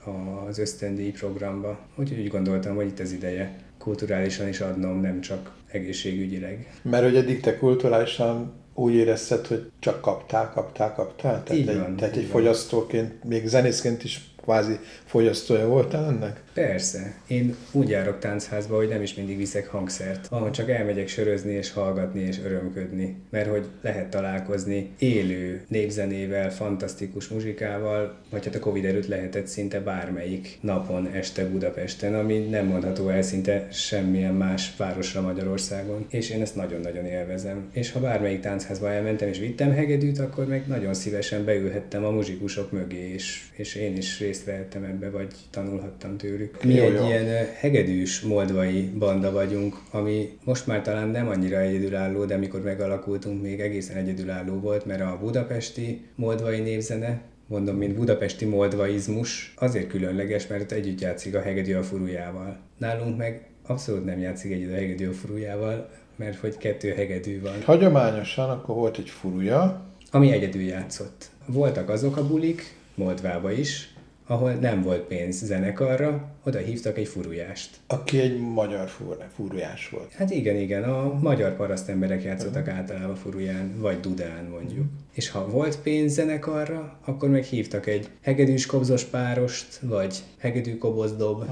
az 0.48 0.58
ösztöndíj 0.58 1.10
programba. 1.10 1.78
Úgyhogy 1.96 2.18
úgy 2.18 2.28
gondoltam, 2.28 2.74
hogy 2.74 2.86
itt 2.86 3.00
az 3.00 3.12
ideje 3.12 3.56
kulturálisan 3.78 4.48
is 4.48 4.60
adnom, 4.60 5.00
nem 5.00 5.20
csak 5.20 5.52
egészségügyileg. 5.70 6.72
Mert 6.82 7.04
hogy 7.04 7.16
eddig 7.16 7.40
te 7.40 7.56
kulturálisan 7.56 8.52
úgy 8.74 8.94
érezted, 8.94 9.46
hogy 9.46 9.70
csak 9.78 10.00
kaptál, 10.00 10.50
kaptál, 10.50 10.92
kaptál? 10.94 11.42
Tehát 11.42 11.60
így 11.60 11.68
egy, 11.68 11.78
van, 11.78 11.96
tehát 11.96 12.16
így 12.16 12.22
egy 12.22 12.30
van. 12.30 12.40
fogyasztóként, 12.40 13.24
még 13.24 13.46
zenészként 13.46 14.04
is 14.04 14.33
kvázi 14.44 14.78
fogyasztója 15.04 15.66
voltál 15.66 16.04
ennek? 16.04 16.42
Persze. 16.54 17.14
Én 17.26 17.56
úgy 17.72 17.88
járok 17.88 18.18
táncházba, 18.18 18.76
hogy 18.76 18.88
nem 18.88 19.02
is 19.02 19.14
mindig 19.14 19.36
viszek 19.36 19.66
hangszert, 19.66 20.26
ahol 20.30 20.50
csak 20.50 20.70
elmegyek 20.70 21.08
sörözni 21.08 21.52
és 21.52 21.72
hallgatni 21.72 22.20
és 22.20 22.40
örömködni. 22.44 23.16
Mert 23.30 23.50
hogy 23.50 23.66
lehet 23.82 24.10
találkozni 24.10 24.90
élő 24.98 25.64
népzenével, 25.68 26.52
fantasztikus 26.52 27.28
muzsikával, 27.28 28.18
vagy 28.30 28.44
hát 28.44 28.54
a 28.54 28.58
Covid 28.58 28.84
előtt 28.84 29.06
lehetett 29.06 29.46
szinte 29.46 29.80
bármelyik 29.80 30.58
napon, 30.60 31.06
este 31.12 31.48
Budapesten, 31.48 32.14
ami 32.14 32.38
nem 32.38 32.66
mondható 32.66 33.08
el 33.08 33.22
szinte 33.22 33.68
semmilyen 33.70 34.34
más 34.34 34.76
városra 34.76 35.20
Magyarországon. 35.20 36.06
És 36.08 36.30
én 36.30 36.40
ezt 36.40 36.56
nagyon-nagyon 36.56 37.04
élvezem. 37.04 37.68
És 37.72 37.92
ha 37.92 38.00
bármelyik 38.00 38.40
táncházba 38.40 38.90
elmentem 38.90 39.28
és 39.28 39.38
vittem 39.38 39.72
hegedűt, 39.72 40.18
akkor 40.18 40.46
meg 40.46 40.66
nagyon 40.66 40.94
szívesen 40.94 41.44
beülhettem 41.44 42.04
a 42.04 42.10
muzsikusok 42.10 42.72
mögé, 42.72 43.12
és, 43.12 43.42
és 43.56 43.74
én 43.74 43.96
is 43.96 44.20
részt 44.20 44.33
vehettem 44.42 44.84
ebbe, 44.84 45.10
vagy 45.10 45.34
tanulhattam 45.50 46.16
tőlük. 46.16 46.62
Mi 46.62 46.74
Jó, 46.74 46.84
egy 46.84 46.94
jó. 46.94 47.06
ilyen 47.06 47.46
hegedűs 47.54 48.20
moldvai 48.20 48.82
banda 48.98 49.32
vagyunk, 49.32 49.76
ami 49.90 50.38
most 50.44 50.66
már 50.66 50.82
talán 50.82 51.08
nem 51.08 51.28
annyira 51.28 51.60
egyedülálló, 51.60 52.24
de 52.24 52.34
amikor 52.34 52.62
megalakultunk, 52.62 53.42
még 53.42 53.60
egészen 53.60 53.96
egyedülálló 53.96 54.60
volt, 54.60 54.86
mert 54.86 55.00
a 55.00 55.18
budapesti 55.20 56.04
moldvai 56.14 56.60
népzene, 56.60 57.22
mondom, 57.46 57.76
mint 57.76 57.94
budapesti 57.94 58.44
moldvaizmus, 58.44 59.54
azért 59.56 59.88
különleges, 59.88 60.46
mert 60.46 60.72
együtt 60.72 61.00
játszik 61.00 61.34
a 61.34 61.40
hegedű 61.40 61.74
a 61.74 61.82
furujával. 61.82 62.56
Nálunk 62.78 63.16
meg 63.16 63.46
abszolút 63.66 64.04
nem 64.04 64.18
játszik 64.18 64.52
együtt 64.52 64.72
a 64.72 64.74
hegedű 64.74 65.08
a 65.08 65.12
furujával, 65.12 65.90
mert 66.16 66.36
hogy 66.36 66.56
kettő 66.56 66.92
hegedű 66.92 67.40
van. 67.40 67.62
Hagyományosan 67.64 68.50
akkor 68.50 68.74
volt 68.74 68.98
egy 68.98 69.08
furuja, 69.08 69.86
ami 70.10 70.32
egyedül 70.32 70.62
játszott. 70.62 71.30
Voltak 71.46 71.88
azok 71.88 72.16
a 72.16 72.26
bulik, 72.26 72.74
Moldvába 72.94 73.52
is, 73.52 73.93
ahol 74.26 74.52
nem 74.52 74.82
volt 74.82 75.02
pénz 75.02 75.44
zenekarra, 75.44 76.28
oda 76.44 76.58
hívtak 76.58 76.98
egy 76.98 77.08
furujást. 77.08 77.76
aki 77.86 78.20
egy 78.20 78.40
magyar 78.40 78.88
fur- 78.88 79.24
furujás 79.34 79.88
volt. 79.88 80.12
Hát 80.12 80.30
igen, 80.30 80.56
igen, 80.56 80.82
a 80.82 81.18
magyar 81.22 81.56
parasztemberek 81.56 82.22
játszottak 82.22 82.68
általában 82.68 83.16
furuján, 83.16 83.80
vagy 83.80 84.00
dudán 84.00 84.44
mondjuk. 84.44 84.86
És 85.12 85.30
ha 85.30 85.48
volt 85.48 85.78
pénz 85.78 86.12
zenekarra, 86.12 86.98
akkor 87.04 87.28
meg 87.28 87.42
hívtak 87.44 87.86
egy 87.86 88.08
hegedűs 88.22 88.66
kobzos 88.66 89.04
párost, 89.04 89.78
vagy 89.80 90.22
hegedű 90.38 90.78
kobozdob, 90.78 91.44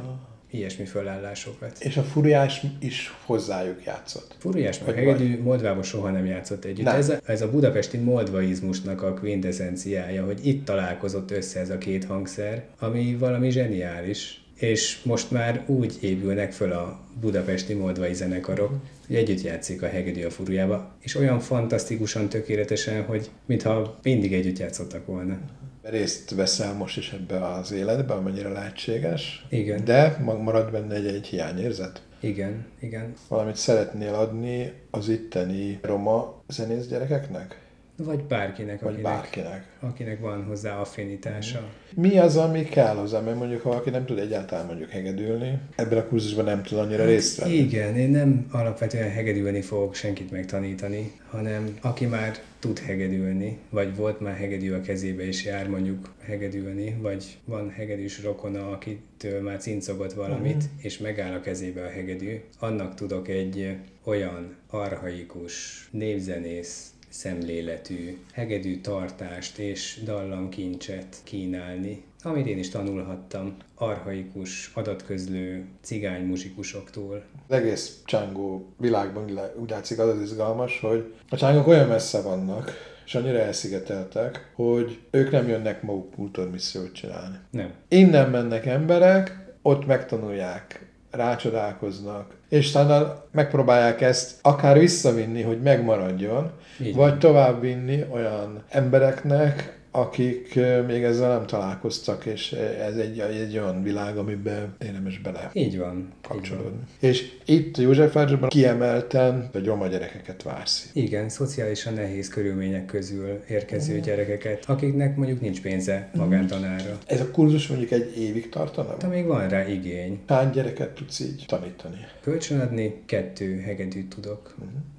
ilyesmi 0.53 0.85
fölállásokat. 0.85 1.77
És 1.79 1.97
a 1.97 2.03
furujás 2.03 2.61
is 2.79 3.15
hozzájuk 3.25 3.85
játszott. 3.85 4.35
Furujás 4.39 4.79
meg 4.87 4.95
hegedű 4.95 5.43
Moldvában 5.43 5.83
soha 5.83 6.11
nem 6.11 6.27
játszott 6.27 6.65
együtt. 6.65 6.85
Nem. 6.85 6.97
Ez 6.97 7.09
a, 7.09 7.19
ez 7.25 7.43
a 7.43 7.51
budapesti 7.51 7.97
moldvaizmusnak 7.97 9.03
a 9.03 9.15
quintessenciája, 9.15 10.25
hogy 10.25 10.47
itt 10.47 10.65
találkozott 10.65 11.31
össze 11.31 11.61
ez 11.61 11.71
a 11.71 11.79
két 11.79 12.05
hangszer, 12.05 12.65
ami 12.79 13.17
valami 13.19 13.51
zseniális. 13.51 14.37
És 14.55 14.99
most 15.03 15.31
már 15.31 15.65
úgy 15.67 15.99
épülnek 16.01 16.53
föl 16.53 16.73
a 16.73 17.01
budapesti 17.21 17.75
moldvai 17.75 18.15
zenekarok, 18.15 18.73
hogy 19.07 19.17
együtt 19.17 19.41
játszik 19.43 19.83
a 19.83 19.87
hegedű 19.87 20.25
a 20.25 20.31
furujába, 20.31 20.95
és 21.01 21.15
olyan 21.15 21.41
fantasztikusan, 21.41 22.29
tökéletesen, 22.29 23.05
hogy 23.05 23.31
mintha 23.47 23.99
mindig 24.03 24.33
együtt 24.33 24.59
játszottak 24.59 25.07
volna. 25.07 25.39
Részt 25.83 26.31
veszel 26.31 26.75
most 26.75 26.97
is 26.97 27.13
ebbe 27.13 27.47
az 27.47 27.73
életbe, 27.73 28.15
amennyire 28.15 28.49
lehetséges. 28.49 29.47
Igen. 29.49 29.85
De 29.85 30.17
marad 30.25 30.71
benne 30.71 30.95
egy, 30.95 31.07
egy 31.07 31.27
hiányérzet. 31.27 32.03
Igen, 32.21 32.67
igen. 32.81 33.15
Valamit 33.29 33.57
szeretnél 33.57 34.15
adni 34.15 34.73
az 34.91 35.09
itteni 35.09 35.79
roma 35.83 36.43
zenész 36.49 36.87
gyerekeknek? 36.87 37.62
Vagy 37.97 38.25
bárkinek, 38.25 38.81
Vagy 38.81 38.93
akinek, 38.93 39.13
bárkinek? 39.13 39.67
akinek 39.81 40.21
van 40.21 40.45
hozzá 40.45 40.81
affinitása. 40.81 41.69
Mi 41.95 42.19
az, 42.19 42.37
ami 42.37 42.65
kell 42.65 42.95
hozzá? 42.95 43.21
Mert 43.21 43.39
mondjuk, 43.39 43.63
ha 43.63 43.69
valaki 43.69 43.91
nem 43.91 44.05
tud 44.05 44.19
egyáltalán 44.19 44.67
mondjuk 44.67 44.91
hegedülni, 44.91 45.59
ebben 45.77 45.99
a 45.99 46.07
kurzusban 46.07 46.45
nem 46.45 46.63
tud 46.63 46.79
annyira 46.79 47.05
részt 47.05 47.39
venni. 47.39 47.55
Igen, 47.55 47.97
én 47.97 48.11
nem 48.11 48.47
alapvetően 48.51 49.11
hegedülni 49.11 49.61
fogok 49.61 49.95
senkit 49.95 50.31
megtanítani, 50.31 51.13
hanem 51.31 51.79
aki 51.81 52.07
már 52.07 52.39
tud 52.59 52.79
hegedülni, 52.79 53.59
vagy 53.71 53.97
volt 53.97 54.21
már 54.21 54.37
hegedű 54.37 54.73
a 54.73 54.81
kezébe 54.81 55.27
és 55.27 55.45
jár 55.45 55.69
mondjuk 55.69 56.15
hegedülni, 56.21 56.97
vagy 57.01 57.39
van 57.45 57.71
hegedűs 57.71 58.23
rokona, 58.23 58.71
akitől 58.71 59.41
már 59.43 59.59
cincogott 59.59 60.13
valamit, 60.13 60.57
uh-huh. 60.57 60.71
és 60.79 60.99
megáll 60.99 61.33
a 61.33 61.41
kezébe 61.41 61.85
a 61.85 61.91
hegedű, 61.91 62.41
annak 62.59 62.95
tudok 62.95 63.29
egy 63.29 63.77
olyan 64.05 64.57
arhaikus, 64.71 65.89
népzenész, 65.91 66.92
szemléletű, 67.13 68.19
hegedű 68.33 68.81
tartást 68.81 69.59
és 69.59 70.01
dallamkincset 70.05 71.17
kínálni, 71.25 72.05
amit 72.23 72.47
én 72.47 72.59
is 72.59 72.69
tanulhattam 72.69 73.57
arhaikus, 73.75 74.71
adatközlő 74.75 75.65
cigány 75.81 76.25
muzsikusoktól. 76.25 77.25
Az 77.49 77.57
egész 77.57 78.03
csángó 78.05 78.73
világban 78.79 79.41
úgy 79.61 79.71
látszik 79.71 79.99
az 79.99 80.09
az 80.09 80.21
izgalmas, 80.21 80.81
hogy 80.81 81.15
a 81.29 81.37
csángok 81.37 81.67
olyan 81.67 81.89
messze 81.89 82.21
vannak, 82.21 82.73
és 83.05 83.15
annyira 83.15 83.39
elszigeteltek, 83.39 84.51
hogy 84.55 85.01
ők 85.11 85.31
nem 85.31 85.49
jönnek 85.49 85.83
maguk 85.83 86.11
kultúrmissziót 86.11 86.93
csinálni. 86.93 87.37
Nem. 87.51 87.73
Innen 87.89 88.31
mennek 88.31 88.67
emberek, 88.67 89.55
ott 89.63 89.87
megtanulják, 89.87 90.92
rácsodálkoznak, 91.13 92.35
és 92.49 92.71
talán 92.71 93.15
megpróbálják 93.31 94.01
ezt 94.01 94.39
akár 94.43 94.79
visszavinni, 94.79 95.43
hogy 95.43 95.63
megmaradjon, 95.63 96.51
Így 96.81 96.95
vagy 96.95 97.19
továbbvinni 97.19 98.05
olyan 98.11 98.63
embereknek, 98.69 99.81
akik 99.95 100.59
még 100.87 101.03
ezzel 101.03 101.29
nem 101.29 101.47
találkoztak, 101.47 102.27
és 102.27 102.53
ez 102.53 102.97
egy, 102.97 103.19
egy 103.19 103.59
olyan 103.59 103.83
világ, 103.83 104.17
amiben 104.17 104.75
érdemes 104.85 105.19
bele 105.19 105.51
Így 105.53 105.79
van. 105.79 105.97
Így 105.97 105.99
van. 105.99 106.13
kapcsolódni. 106.29 106.81
És 107.01 107.33
itt 107.45 107.77
Józsefvárosban 107.77 108.49
kiemelten 108.49 109.51
a 109.53 109.59
roma 109.65 109.87
gyerekeket 109.87 110.43
vársz. 110.43 110.91
Igen, 110.93 111.29
szociálisan 111.29 111.95
nehéz 111.95 112.29
körülmények 112.29 112.87
közül 112.87 113.43
érkező 113.49 114.01
gyerekeket, 114.01 114.65
akiknek 114.67 115.17
mondjuk 115.17 115.41
nincs 115.41 115.61
pénze 115.61 116.11
magántanára. 116.15 116.99
Ez 117.07 117.21
a 117.21 117.31
kurzus 117.31 117.69
mondjuk 117.69 117.91
egy 117.91 118.19
évig 118.19 118.49
tartana? 118.49 118.97
De 118.97 119.07
még 119.07 119.27
van 119.27 119.49
rá 119.49 119.69
igény. 119.69 120.21
Hány 120.27 120.51
gyereket 120.51 120.91
tudsz 120.91 121.21
így 121.21 121.45
tanítani? 121.47 121.97
Kölcsönadni 122.21 123.03
kettő 123.07 123.61
hegedűt 123.61 124.15
tudok. 124.15 124.55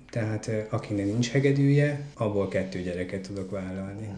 Tehát 0.10 0.48
ö, 0.48 0.60
akinek 0.70 1.06
nincs 1.06 1.32
hegedűje, 1.32 2.00
abból 2.14 2.48
kettő 2.48 2.82
gyereket 2.82 3.22
tudok 3.22 3.52
vállalni. 3.52 4.10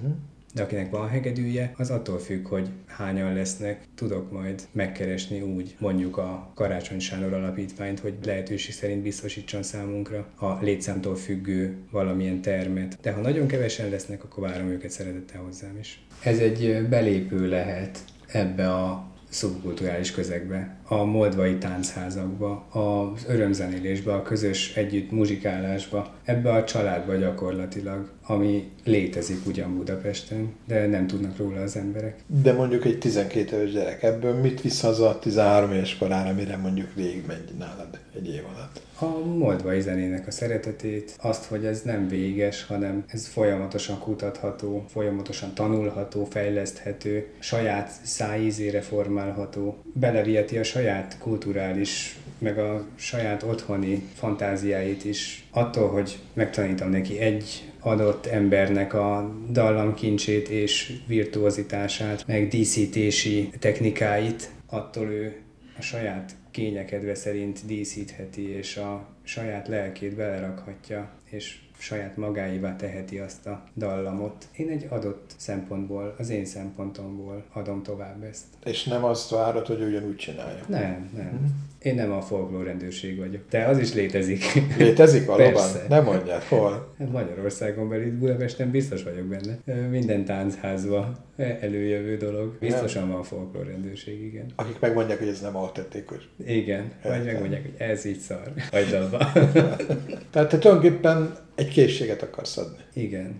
De 0.56 0.63
akinek 0.63 0.89
van 0.89 1.10
hegedűje, 1.10 1.74
az 1.78 1.89
attól 1.89 2.20
függ, 2.20 2.48
hogy 2.48 2.70
hányan 2.86 3.34
lesznek, 3.34 3.84
tudok 3.96 4.32
majd 4.32 4.62
megkeresni 4.72 5.41
úgy 5.41 5.76
mondjuk 5.80 6.18
a 6.18 6.52
Karácsony 6.54 7.00
Sándor 7.00 7.34
Alapítványt, 7.34 8.00
hogy 8.00 8.13
lehetőség 8.24 8.74
szerint 8.74 9.02
biztosítson 9.02 9.63
számunkra 9.63 10.28
a 10.36 10.58
létszámtól 10.62 11.15
függő 11.15 11.76
valamilyen 11.91 12.41
termet. 12.41 12.98
De 13.02 13.12
ha 13.12 13.22
nagyon 13.22 13.48
kevesen 13.48 13.89
lesznek, 13.89 14.24
akkor 14.24 14.44
várom 14.44 14.68
őket 14.68 14.91
szeretettel 14.91 15.41
hozzám 15.41 15.78
is. 15.80 16.06
Ez 16.24 16.39
egy 16.39 16.88
belépő 16.89 17.50
lehet 17.50 18.00
ebbe 18.28 18.74
a 18.74 19.12
szubkulturális 19.30 20.12
közegbe, 20.12 20.76
a 20.88 21.04
moldvai 21.04 21.58
táncházakba, 21.58 22.65
az 22.69 23.26
örömzenélésbe, 23.28 24.13
a 24.13 24.21
közös 24.21 24.76
együtt 24.76 25.12
muzsikálásba, 25.12 26.13
ebbe 26.24 26.52
a 26.52 26.63
családba 26.63 27.15
gyakorlatilag, 27.15 28.10
ami 28.26 28.71
létezik 28.84 29.45
ugyan 29.45 29.76
Budapesten, 29.76 30.54
de 30.67 30.88
nem 30.88 31.08
tudnak 31.08 31.38
róla 31.38 31.62
az 31.62 31.76
emberek. 31.76 32.19
De 32.28 32.54
mondjuk 32.54 32.86
egy 32.86 32.98
12 32.98 33.58
éves 33.58 33.71
gyerek, 33.71 34.04
ebből 34.04 34.34
mit 34.34 34.62
visz 34.62 34.82
haza 34.82 35.10
a 35.10 35.19
13 35.19 35.71
éves 35.71 35.98
korára, 35.98 36.34
mire 36.34 36.58
mondjuk 36.58 36.93
végigmegy 36.93 37.52
nálad 37.58 38.00
egy 38.15 38.28
év 38.28 38.43
alatt? 38.56 38.82
A 39.00 39.26
moldvai 39.26 39.82
zenének 39.82 40.28
a 40.28 40.32
szeretetét, 40.32 41.15
azt, 41.21 41.45
hogy 41.45 41.65
ez 41.65 41.82
nem 41.82 42.08
véges, 42.08 42.63
hanem 42.63 43.04
ez 43.08 43.28
folyamatosan 43.28 44.00
kutatható, 44.00 44.86
folyamatosan 44.88 45.54
tanulható, 45.54 46.26
fejleszthető, 46.26 47.28
saját 47.39 47.91
szájízére 48.04 48.82
formálható, 48.82 49.78
beleviheti 49.93 50.58
a 50.58 50.63
saját 50.76 51.18
kulturális, 51.20 52.16
meg 52.38 52.58
a 52.58 52.86
saját 52.96 53.44
otthoni 53.44 54.04
fantáziáit 54.14 55.06
is. 55.06 55.48
Attól, 55.52 55.90
hogy 55.90 56.18
megtanítom 56.34 56.90
neki 56.90 57.20
egy 57.20 57.72
adott 57.80 58.26
embernek 58.26 58.94
a 58.94 59.36
dallamkincsét 59.50 60.50
és 60.50 60.94
virtuozitását, 61.08 62.28
meg 62.28 62.48
díszítési 62.48 63.50
technikáit, 63.60 64.50
attól 64.66 65.08
ő 65.08 65.36
a 65.78 65.82
saját 65.82 66.36
kényekedve 66.52 67.16
szerint 67.16 67.66
díszítheti, 67.66 68.50
és 68.50 68.78
a 68.78 69.08
saját 69.24 69.68
lelkét 69.68 70.16
belerakhatja, 70.16 71.10
és 71.30 71.58
saját 71.78 72.18
magáévá 72.18 72.76
teheti 72.76 73.20
azt 73.20 73.48
a 73.48 73.64
dallamot. 73.76 74.48
Én 74.56 74.70
egy 74.70 74.88
adott 74.90 75.34
szempontból, 75.38 76.16
az 76.18 76.30
én 76.30 76.46
szempontomból 76.46 77.44
adom 77.54 77.84
tovább 77.84 78.24
ezt. 78.24 78.46
És 78.64 78.84
nem 78.84 79.04
azt 79.04 79.30
várod, 79.30 79.66
hogy 79.68 79.82
ugyanúgy 79.82 80.16
csinálja. 80.16 80.64
Nem, 80.68 81.10
nem. 81.16 81.64
Én 81.86 81.95
nem 81.95 82.12
a 82.12 82.21
folklór 82.21 82.63
rendőrség 82.63 83.17
vagyok. 83.17 83.41
De 83.50 83.63
az 83.65 83.80
is 83.80 83.93
létezik. 83.93 84.43
Létezik 84.78 85.26
valóban? 85.26 85.69
Nem 85.89 86.04
mondjad, 86.04 86.41
hol? 86.41 86.93
Hát 87.00 87.12
Magyarországon 87.12 87.89
belül, 87.89 88.17
Budapesten 88.17 88.71
biztos 88.71 89.04
vagyok 89.04 89.26
benne. 89.26 89.88
Minden 89.89 90.26
táncházba 90.26 91.12
előjövő 91.38 92.17
dolog. 92.17 92.58
Biztosan 92.60 93.12
van 93.12 93.24
folklór 93.24 93.65
rendőrség, 93.65 94.24
igen. 94.24 94.45
Akik 94.56 94.80
megmondják, 94.80 95.19
hogy 95.19 95.28
ez 95.28 95.41
nem 95.41 95.56
autentikus. 95.56 96.30
Igen. 96.45 96.91
Vagy 97.04 97.12
Értem. 97.12 97.26
megmondják, 97.26 97.62
hogy 97.62 97.74
ez 97.78 98.06
így 98.06 98.19
szar. 98.19 98.54
Hagyd 98.71 98.93
abba. 98.93 99.32
Tehát 100.32 100.50
te 100.50 100.58
tulajdonképpen 100.58 101.36
egy 101.56 101.67
készséget 101.67 102.21
akarsz 102.21 102.58
adni. 102.58 102.78
Igen. 102.93 103.36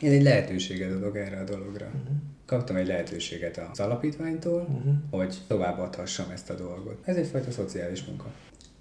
Én 0.00 0.10
egy 0.12 0.22
lehetőséget 0.22 0.92
adok 0.92 1.16
erre 1.16 1.38
a 1.38 1.44
dologra. 1.44 1.90
Kaptam 2.46 2.76
egy 2.76 2.86
lehetőséget 2.86 3.60
az 3.72 3.80
alapítványtól, 3.80 4.82
hogy 5.10 5.36
továbbadhassam 5.46 6.30
ezt 6.30 6.50
a 6.50 6.54
dolgot. 6.54 6.98
Ez 7.04 7.16
egyfajta 7.16 7.50
szociális 7.50 8.04
munka. 8.04 8.32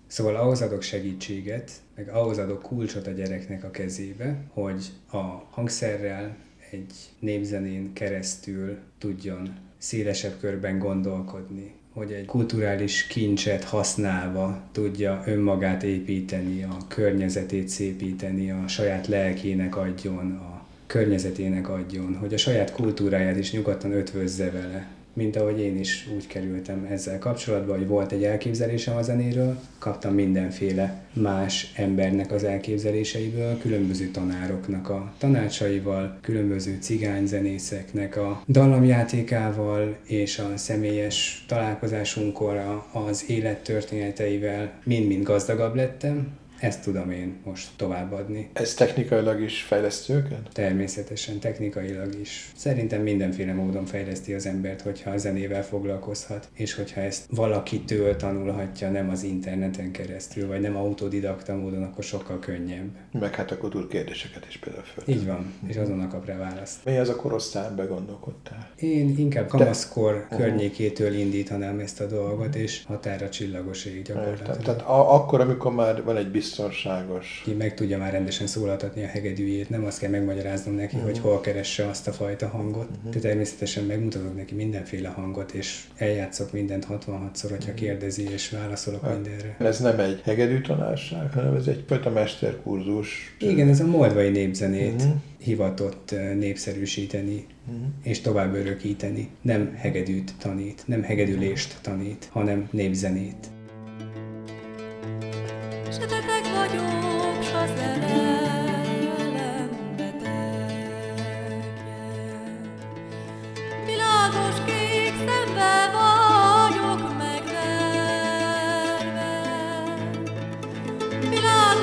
Szóval 0.08 0.36
ahhoz 0.36 0.62
adok 0.62 0.82
segítséget, 0.82 1.72
meg 1.96 2.10
ahhoz 2.10 2.38
adok 2.38 2.62
kulcsot 2.62 3.08
a 3.08 3.12
gyereknek 3.12 3.64
a 3.64 3.72
kezébe, 3.72 4.44
hogy 4.54 4.86
a 5.12 5.18
hangszerrel 5.50 6.36
egy 6.72 6.94
népzenén 7.20 7.94
keresztül 7.94 8.78
tudjon 8.98 9.56
szélesebb 9.78 10.40
körben 10.40 10.80
gondolkodni, 10.80 11.74
hogy 11.94 12.12
egy 12.12 12.26
kulturális 12.26 13.08
kincset 13.08 13.64
használva 13.64 14.62
tudja 14.72 15.24
önmagát 15.26 15.84
építeni, 15.84 16.64
a 16.64 16.78
környezetét 16.88 17.68
szépíteni, 17.68 18.52
a 18.52 18.68
saját 18.68 19.08
lelkének 19.08 19.76
adjon, 19.76 20.32
a 20.32 20.53
környezetének 20.94 21.70
adjon, 21.70 22.18
hogy 22.20 22.34
a 22.34 22.38
saját 22.38 22.72
kultúráját 22.72 23.38
is 23.38 23.52
nyugodtan 23.52 23.92
ötvözze 23.92 24.52
vele. 24.52 24.88
Mint 25.14 25.36
ahogy 25.36 25.60
én 25.60 25.80
is 25.80 26.08
úgy 26.16 26.28
kerültem 26.28 26.88
ezzel 26.90 27.20
kapcsolatba, 27.20 27.78
hogy 27.78 27.88
volt 27.88 28.12
egy 28.12 28.24
elképzelésem 28.24 28.96
a 28.96 29.02
zenéről, 29.02 29.60
kaptam 29.80 30.14
mindenféle 30.14 31.04
más 31.14 31.72
embernek 31.76 32.32
az 32.32 32.44
elképzeléseiből, 32.44 33.58
különböző 33.58 34.08
tanároknak 34.08 34.90
a 34.90 35.14
tanácsaival, 35.18 36.18
különböző 36.22 36.78
cigányzenészeknek 36.80 38.18
a 38.18 38.44
dallamjátékával 38.48 39.98
és 40.04 40.40
a 40.40 40.58
személyes 40.58 41.46
találkozásunkkor 41.48 42.82
az 42.92 43.30
élettörténeteivel 43.30 44.72
mind-mind 44.84 45.24
gazdagabb 45.24 45.76
lettem, 45.76 46.42
ezt 46.64 46.84
tudom 46.84 47.12
én 47.12 47.36
most 47.46 47.70
továbbadni. 47.76 48.50
Ez 48.54 48.74
technikailag 48.74 49.42
is 49.42 49.62
fejlesztő 49.62 50.14
őket? 50.14 50.50
Természetesen, 50.54 51.40
technikailag 51.40 52.20
is. 52.22 52.52
Szerintem 52.56 53.02
mindenféle 53.02 53.54
módon 53.54 53.86
fejleszti 53.86 54.34
az 54.34 54.46
embert, 54.46 54.82
hogyha 54.82 55.12
a 55.12 55.18
zenével 55.18 55.64
foglalkozhat, 55.64 56.48
és 56.54 56.74
hogyha 56.74 57.02
ezt 57.02 57.26
valakitől 57.30 58.16
tanulhatja, 58.16 58.90
nem 58.90 59.10
az 59.10 59.24
interneten 59.24 59.92
keresztül, 59.92 60.48
vagy 60.48 60.62
nem 60.62 60.76
autodidakta 60.78 61.56
módon, 61.56 61.84
akkor 61.84 62.04
sokkal 62.04 62.40
könnyebb. 62.40 62.90
Meg 63.12 63.36
hát 63.36 63.52
akkor 63.52 63.70
tud 63.70 63.88
kérdéseket 63.88 64.46
is 64.50 64.58
például 64.58 64.84
föl. 64.84 65.04
Így 65.16 65.26
van, 65.26 65.54
és 65.68 65.76
azonnal 65.76 66.08
kap 66.08 66.26
rá 66.26 66.38
választ. 66.38 66.86
Mi 66.86 66.98
az 66.98 67.10
a 67.10 67.16
korosztály, 67.16 67.76
begondolkodtál? 67.76 68.70
Én 68.76 69.18
inkább 69.18 69.48
kamaszkor 69.48 70.26
De... 70.30 70.36
környékétől 70.36 71.14
indítanám 71.14 71.80
ezt 71.80 72.02
a 72.02 72.06
dolgot, 72.06 72.56
és 72.56 72.84
határa 72.86 73.30
csillagoség 73.30 74.02
gyakorlatilag. 74.02 74.58
Tehát 74.58 74.82
a- 74.82 75.14
akkor, 75.14 75.42
amikor 75.42 75.74
már 75.74 76.04
van 76.04 76.18
egy 76.18 76.32
biztos 76.32 76.52
biztonságos. 76.58 77.42
Ki 77.44 77.54
meg 77.54 77.74
tudja 77.74 77.98
már 77.98 78.12
rendesen 78.12 78.48
szólaltatni 78.48 79.04
a 79.04 79.08
hegedűjét, 79.08 79.70
nem 79.70 79.86
azt 79.86 80.00
kell 80.00 80.10
megmagyaráznom 80.10 80.76
neki, 80.76 80.96
uh-huh. 80.96 81.12
hogy 81.12 81.20
hol 81.20 81.42
keresse 81.42 81.88
azt 81.88 82.08
a 82.08 82.12
fajta 82.12 82.48
hangot. 82.48 82.90
Uh-huh. 82.98 83.14
De 83.14 83.20
természetesen 83.20 83.84
megmutatok 83.84 84.36
neki 84.36 84.56
mindenféle 84.56 85.10
hangot, 85.10 85.52
és 85.52 85.84
eljátszok 85.96 86.52
mindent 86.52 86.88
66-szor, 86.90 87.50
hogyha 87.50 87.58
uh-huh. 87.58 87.74
kérdezi, 87.74 88.30
és 88.32 88.50
válaszolok 88.50 89.04
hát, 89.04 89.14
mindenre. 89.14 89.56
Ez 89.60 89.80
nem 89.80 90.00
egy 90.00 90.22
hegedű 90.24 90.62
tanárság, 90.62 91.32
hanem 91.32 91.56
ez 91.56 91.68
egy 91.68 91.86
a 92.04 92.10
mesterkurzus. 92.10 93.36
Igen, 93.40 93.70
ez 93.70 93.80
a 93.80 93.86
moldvai 93.86 94.30
népzenét 94.30 95.02
uh-huh. 95.02 95.16
hivatott 95.38 96.12
eh, 96.12 96.36
népszerűsíteni 96.36 97.46
uh-huh. 97.68 97.88
és 98.04 98.22
tovább 98.22 98.54
örökíteni. 98.54 99.30
Nem 99.42 99.74
hegedűt 99.76 100.34
tanít, 100.40 100.84
nem 100.86 101.02
hegedülést 101.02 101.78
tanít, 101.82 102.28
hanem 102.32 102.68
népzenét 102.72 103.52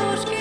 дорожки 0.00 0.39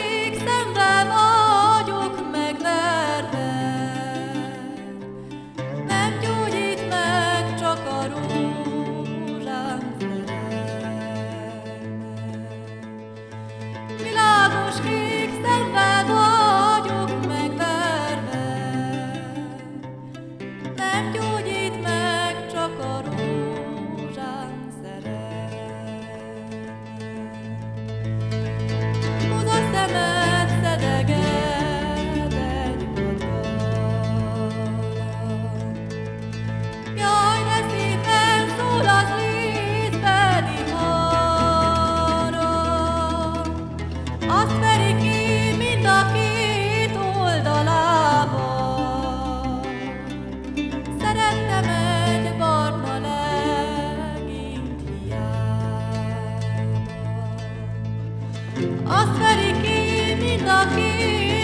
daqui 60.46 61.39